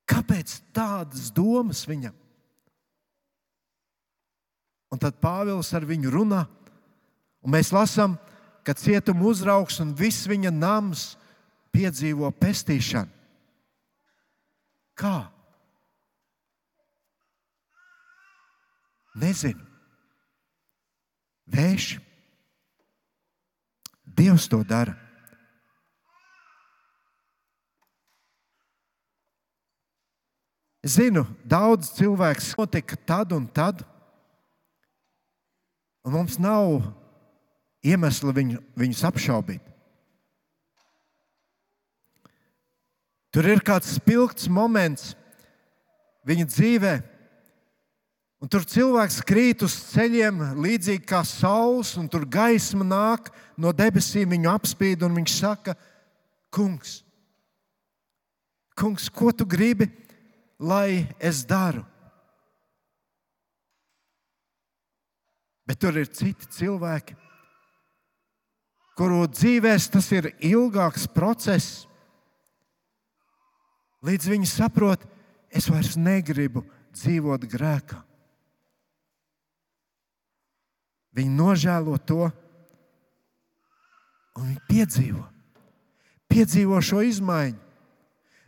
Kāpēc 0.10 0.58
tādas 0.76 1.30
domas 1.32 1.86
viņam? 1.88 2.18
Un 4.92 5.00
tad 5.02 5.16
Pāvils 5.24 5.72
ar 5.74 5.86
viņu 5.88 6.12
runā, 6.14 6.44
un 7.42 7.54
mēs 7.56 7.72
lasām, 7.74 8.18
ka 8.18 8.33
cietuma 8.72 9.28
uzraugs 9.28 9.82
un 9.84 9.92
viss 9.92 10.24
viņa 10.32 10.54
nams 10.56 11.18
piedzīvo 11.76 12.30
pestīšanu. 12.40 13.12
Kā? 14.96 15.28
Nezinu. 19.20 19.60
Vējš. 21.52 21.98
Dievs 24.14 24.48
to 24.48 24.62
dara. 24.64 24.96
Zinu, 30.84 31.24
daudz 31.48 31.94
cilvēku 31.96 32.44
notika 32.60 32.98
tad 33.08 33.32
un 33.32 33.46
tad, 33.48 33.86
un 36.04 36.12
mums 36.12 36.36
nav 36.36 36.82
iemesla 37.84 38.34
viņu, 38.36 38.60
viņus 38.80 39.04
apšaubīt. 39.10 39.64
Tur 43.34 43.50
ir 43.50 43.64
kāds 43.66 43.96
spilgts 43.98 44.46
moments 44.48 45.16
viņa 46.28 46.46
dzīvē, 46.48 46.94
un 48.44 48.52
tur 48.52 48.68
cilvēks 48.70 49.24
krīt 49.26 49.64
uz 49.66 49.74
ceļiem, 49.90 50.44
līdzīgi 50.62 51.02
kā 51.10 51.24
saules, 51.26 51.96
un 51.98 52.06
tur 52.12 52.28
gaisma 52.30 52.86
nāk 52.86 53.32
no 53.58 53.74
debesīm, 53.74 54.36
viņu 54.36 54.54
apspīd, 54.54 55.06
un 55.06 55.20
viņš 55.22 55.40
saka, 55.40 55.78
Kungs, 56.54 57.00
kungs 58.78 59.08
ko 59.10 59.32
tu 59.34 59.42
gribi? 59.50 59.88
lai 60.64 61.08
es 61.20 61.44
daru. 61.44 61.84
Bet 65.68 65.80
tur 65.80 65.96
ir 65.96 66.10
citi 66.12 66.48
cilvēki, 66.52 67.16
kuru 68.98 69.26
dzīvēs 69.32 69.90
tas 69.94 70.10
ir 70.14 70.32
ilgāks 70.44 71.08
process, 71.10 71.88
līdz 74.06 74.30
viņi 74.34 74.50
saprot, 74.50 75.04
es 75.54 75.70
vairs 75.72 75.96
negribu 75.98 76.66
dzīvot 76.94 77.46
grēkā. 77.50 78.00
Viņi 81.14 81.36
nožēlo 81.38 81.98
to, 82.02 82.26
un 84.34 84.48
viņi 84.50 84.64
piedzīvo, 84.70 85.26
piedzīvo 86.32 86.80
šo 86.82 87.04
izmaiņu. 87.06 87.60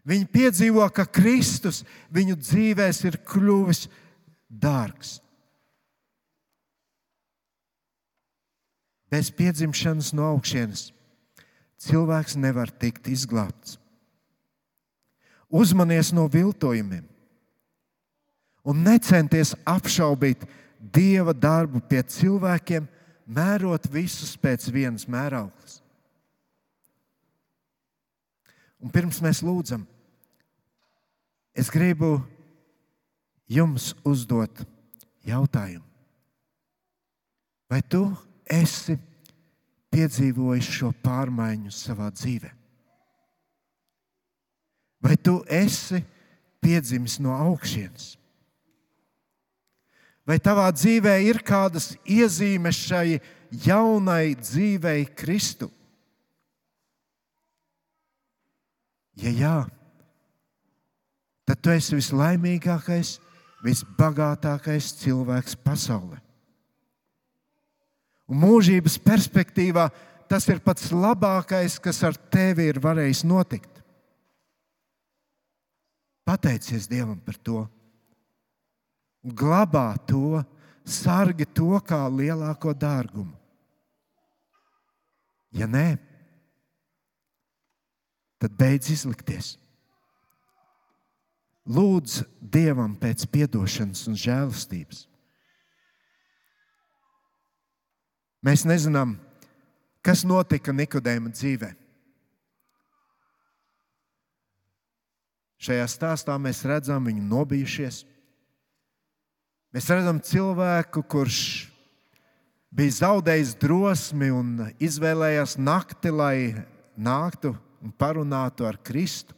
Viņi 0.06 0.28
piedzīvo, 0.30 0.86
ka 0.94 1.08
Kristus 1.10 1.82
viņu 2.14 2.38
dzīvēs 2.38 3.00
ir 3.10 3.18
kļuvis 3.26 3.88
dārgs. 4.50 5.18
Bez 9.16 9.32
piedzimšanas 9.32 10.12
no 10.12 10.28
augšas 10.34 10.90
cilvēks 11.80 12.36
nevar 12.36 12.68
tikt 12.68 13.08
izglābts. 13.08 13.78
Uzmanies 15.48 16.12
no 16.12 16.26
viltojumiem 16.28 17.06
un 18.66 18.84
necenties 18.84 19.54
apšaubīt 19.64 20.44
Dieva 20.96 21.32
darbu 21.34 21.80
pie 21.88 22.04
cilvēkiem, 22.04 22.86
mērot 23.26 23.88
visus 23.90 24.36
pēc 24.38 24.68
vienas 24.70 25.08
mērauklas. 25.10 25.80
Un 28.84 28.92
pirms 28.94 29.18
mēs 29.24 29.42
lūdzam, 29.42 29.88
Es 31.56 31.72
gribu 31.72 32.20
jums 33.48 33.94
uzdot 34.04 34.66
jautājumu. 35.24 35.86
Vai 37.72 37.80
tu 37.82 38.04
esi 38.52 38.98
piedzīvojis 39.94 40.70
šo 40.80 40.92
pārmaiņu 41.04 41.72
savā 41.74 42.10
dzīvē? 42.14 42.52
Vai 45.06 45.16
tu 45.22 45.40
esi 45.52 46.02
piedzimis 46.64 47.20
no 47.22 47.36
augšas? 47.38 48.16
Vai 50.26 50.40
tavā 50.42 50.72
dzīvē 50.74 51.20
ir 51.28 51.44
kādas 51.46 51.92
iezīmes 52.10 52.80
šai 52.88 53.20
jaunai 53.68 54.34
dzīvei 54.40 55.06
Kristu? 55.14 55.70
Ja 59.22 59.32
jā, 59.32 59.58
tad 61.46 61.62
tu 61.62 61.72
esi 61.72 61.96
vislaimīgākais, 61.96 63.16
visbagātākais 63.64 64.90
cilvēks 65.06 65.56
pasaulē. 65.64 66.25
Un 68.26 68.42
mūžības 68.42 68.98
perspektīvā 69.06 69.90
tas 70.30 70.48
ir 70.50 70.62
pats 70.66 70.90
labākais, 70.94 71.78
kas 71.82 72.02
ar 72.08 72.18
tevi 72.34 72.70
ir 72.72 72.82
varējis 72.82 73.24
notikt. 73.28 73.82
Pateicies 76.26 76.90
Dievam 76.90 77.20
par 77.22 77.38
to. 77.38 77.60
Glabā 79.26 79.92
to, 80.10 80.42
sargi 80.86 81.46
to 81.46 81.78
kā 81.86 82.02
lielāko 82.10 82.74
dārgumu. 82.74 83.34
Ja 85.56 85.70
nē, 85.72 85.96
tad 88.42 88.58
beidz 88.58 88.90
izlikties. 88.92 89.56
Lūdz 91.66 92.24
Dievam 92.42 92.98
pēc 93.00 93.26
atdošanas 93.26 94.04
un 94.10 94.18
žēlastības. 94.20 95.06
Mēs 98.46 98.62
nezinām, 98.68 99.16
kas 100.06 100.22
notika 100.28 100.74
Nikodēma 100.76 101.32
dzīvē. 101.34 101.72
Šajā 105.66 105.86
stāstā 105.90 106.36
mēs 106.38 106.60
redzam 106.68 107.08
viņu 107.10 107.24
nobijušies. 107.26 108.04
Mēs 109.74 109.88
redzam 109.90 110.20
cilvēku, 110.22 111.02
kurš 111.10 111.40
bija 112.70 112.98
zaudējis 113.00 113.56
drosmi 113.58 114.30
un 114.36 114.52
izvēlējās 114.78 115.56
nakti, 115.58 116.12
lai 116.14 116.38
nāktu 116.94 117.56
un 117.82 117.96
parunātu 117.98 118.68
ar 118.70 118.78
Kristu. 118.78 119.34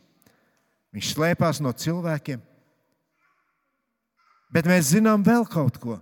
Viņš 0.91 1.13
slēpās 1.13 1.61
no 1.63 1.71
cilvēkiem. 1.71 2.43
Bet 4.51 4.67
mēs 4.67 4.91
zinām 4.91 5.23
vēl 5.23 5.47
kaut 5.47 5.79
ko. 5.79 5.97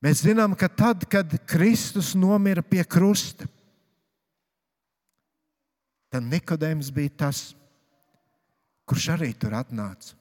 Mēs 0.00 0.22
zinām, 0.24 0.54
ka 0.56 0.68
tad, 0.72 1.04
kad 1.12 1.34
Kristus 1.48 2.14
nomira 2.16 2.62
pie 2.64 2.80
krusta, 2.88 3.44
tad 6.10 6.24
Nikodējums 6.24 6.88
bija 6.94 7.12
tas, 7.26 7.42
kurš 8.88 9.10
arī 9.14 9.34
tur 9.36 9.54
atnāca. 9.58 10.16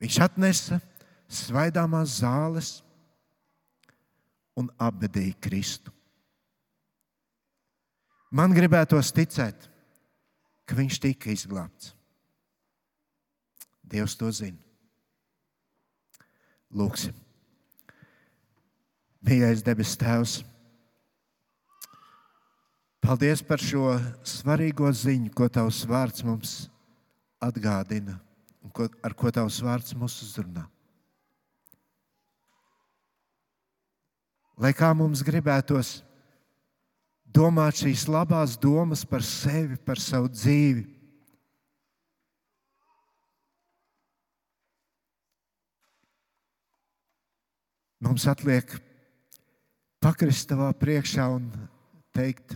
Viņš 0.00 0.20
atnesa 0.22 0.78
svaidāmās 1.26 2.20
zāles 2.20 2.70
un 4.56 4.70
apbedīja 4.78 5.34
Kristu. 5.42 5.92
Man 8.30 8.54
gribētos 8.54 9.10
ticēt, 9.16 9.68
ka 10.66 10.78
viņš 10.78 11.02
tika 11.02 11.34
izglābts. 11.34 11.92
Dievs 13.86 14.16
to 14.18 14.30
zina. 14.34 14.58
Lūksim. 16.74 17.25
Mīļais 19.26 19.64
debes 19.66 19.96
Tēvs, 19.98 20.36
paldies 23.02 23.40
par 23.42 23.58
šo 23.58 23.96
svarīgo 24.22 24.86
ziņu, 24.94 25.32
ko 25.34 25.48
Tavs 25.50 25.80
vārds 25.90 26.22
mums 26.22 26.52
atgādina 27.42 28.20
un 28.62 28.70
ko, 28.70 28.86
ar 29.02 29.16
ko 29.18 29.32
Tavs 29.34 29.58
vārds 29.66 29.96
mūs 29.98 30.20
uzrunā. 30.28 30.62
Lai 34.62 34.70
kā 34.78 34.92
mums 34.94 35.26
gribētos 35.26 35.98
domāt 37.26 37.82
šīs 37.82 38.06
labās 38.06 38.54
domas 38.56 39.02
par 39.04 39.26
sevi, 39.26 39.74
par 39.74 39.98
savu 39.98 40.30
dzīvi. 40.30 40.86
Mums 48.06 48.30
atliek 48.30 48.85
pakrist 50.06 50.46
tavā 50.52 50.70
priekšā 50.78 51.26
un 51.34 51.50
teikt, 52.14 52.54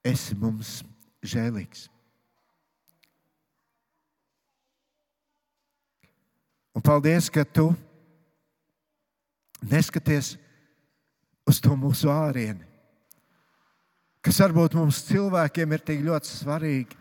esi 0.00 0.32
mums 0.40 0.80
žēlīgs. 1.20 1.86
Un 6.72 6.80
paldies, 6.80 7.28
ka 7.28 7.44
tu 7.44 7.68
neskaties 9.60 10.34
uz 11.44 11.60
to 11.60 11.76
mūsu 11.76 12.08
ārieni 12.08 12.72
kas 14.22 14.38
varbūt 14.38 14.76
mums 14.78 15.02
cilvēkiem 15.08 15.74
ir 15.74 15.82
tik 15.82 16.02
ļoti 16.06 16.30
svarīgi. 16.30 16.98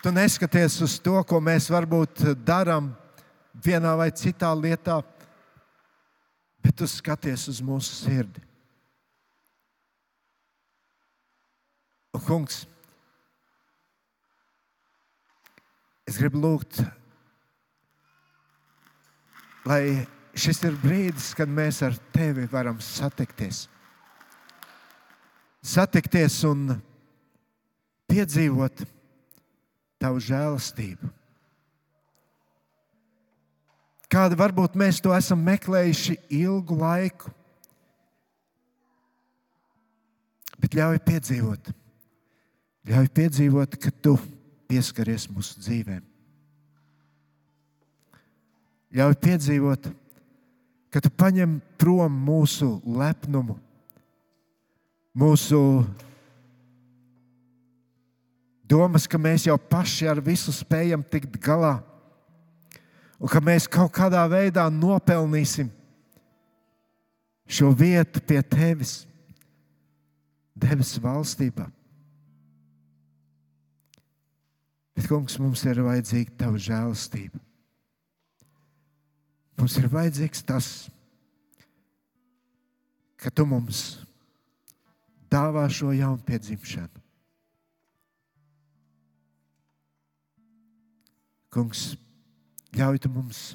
Tu 0.00 0.12
neskaties 0.14 0.78
uz 0.86 0.96
to, 1.02 1.18
ko 1.28 1.40
mēs 1.42 1.68
varbūt 1.72 2.22
darām 2.46 2.92
vienā 3.64 3.92
vai 3.98 4.08
citā 4.16 4.52
lietā, 4.56 5.00
bet 6.66 6.74
tu 6.74 6.88
skaties 6.90 7.46
uz 7.52 7.62
mūsu 7.62 7.94
sirdi. 7.94 8.42
Un, 12.16 12.24
kungs, 12.26 12.64
es 16.10 16.18
gribu 16.18 16.42
lūgt, 16.42 16.82
lai 19.68 19.80
šis 20.34 20.62
ir 20.66 20.76
brīdis, 20.82 21.30
kad 21.38 21.48
mēs 21.48 21.82
ar 21.86 21.94
tevi 22.12 22.48
varam 22.50 22.82
satikties 22.82 23.66
satikties 25.66 26.38
un 26.46 26.76
piedzīvot 28.06 28.84
tavu 30.00 30.20
žēlastību. 30.22 31.08
Kāda 34.12 34.38
varbūt 34.38 34.76
mēs 34.78 35.00
to 35.02 35.10
esam 35.16 35.40
meklējuši 35.42 36.14
ilgu 36.38 36.76
laiku, 36.78 37.32
bet 40.62 40.76
ļauj 40.78 41.00
piedzīvot, 41.06 41.72
ļauj 42.86 43.08
piedzīvot, 43.18 43.74
ka 43.82 43.90
tu 43.90 44.14
pieskaries 44.70 45.26
mūsu 45.30 45.58
dzīvēm. 45.62 46.04
Ļauj 48.96 49.16
piedzīvot, 49.20 49.90
ka 50.94 51.02
tu 51.02 51.10
paņem 51.10 51.58
prom 51.76 52.14
mūsu 52.28 52.76
lepnumu, 52.86 53.58
mūsu 55.18 55.58
domas, 58.70 59.10
ka 59.10 59.18
mēs 59.18 59.48
jau 59.50 59.58
paši 59.58 60.08
ar 60.14 60.22
visu 60.22 60.54
spējam 60.54 61.02
tikt 61.02 61.36
galā, 61.42 61.80
un 63.20 63.30
ka 63.30 63.40
mēs 63.40 63.68
kaut 63.70 63.92
kādā 63.96 64.22
veidā 64.30 64.66
nopelnīsim 64.72 65.70
šo 67.46 67.70
vietu 67.76 68.20
pie 68.26 68.42
tevis, 68.42 69.04
debesu 70.56 71.00
valstībā. 71.04 71.68
Bet, 74.96 75.06
kungs, 75.10 75.36
mums 75.38 75.62
ir 75.68 75.82
vajadzīga 75.84 76.38
tava 76.40 76.60
žēlastība. 76.60 77.38
Mums 79.60 79.76
ir 79.80 79.88
vajadzīgs 79.92 80.44
tas, 80.48 80.68
ka 83.20 83.32
tu 83.32 83.44
mums 83.48 83.82
dāvā 85.32 85.66
šo 85.72 85.92
jaunu 85.96 86.20
piedzimšanu. 86.24 87.04
Kungs, 91.56 91.94
ļauj 92.76 93.00
mums 93.08 93.54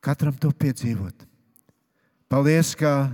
katram 0.00 0.36
to 0.40 0.50
piedzīvot. 0.54 1.26
Paldies, 2.28 2.74
ka 2.76 3.10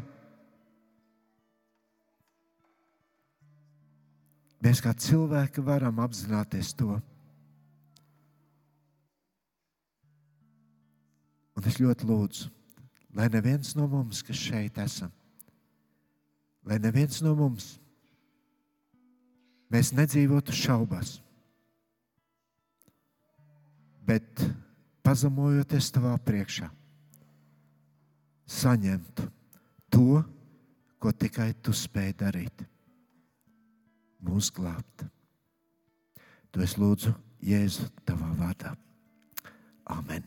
mēs 4.64 4.82
kā 4.82 4.94
cilvēki 4.94 5.64
varam 5.64 6.00
apzināties 6.02 6.72
to. 6.78 6.98
Un 11.54 11.70
es 11.70 11.78
ļoti 11.78 12.08
lūdzu, 12.08 12.50
lai 13.14 13.28
neviens 13.30 13.76
no 13.78 13.86
mums, 13.90 14.24
kas 14.26 14.40
šeit 14.40 14.78
esam, 14.82 15.12
lai 16.66 16.80
neviens 16.82 17.20
no 17.22 17.36
mums 17.38 17.76
mēs 19.70 19.92
nedzīvotu 19.94 20.54
šaubās, 20.54 21.16
bet 24.06 24.42
pazemojoties 25.04 25.90
tavā 25.94 26.14
priekšā, 26.24 26.68
saņemtu 28.50 29.26
to, 29.92 30.22
ko 30.98 31.12
tikai 31.12 31.52
tu 31.60 31.74
spēj 31.76 32.14
darīt. 32.24 32.64
Mūsu 34.24 34.54
glābt. 34.56 35.04
To 36.54 36.62
es 36.64 36.78
lūdzu 36.80 37.12
Jēzu 37.44 37.90
tavā 38.08 38.30
vārdā. 38.38 38.72
Amen. 39.92 40.24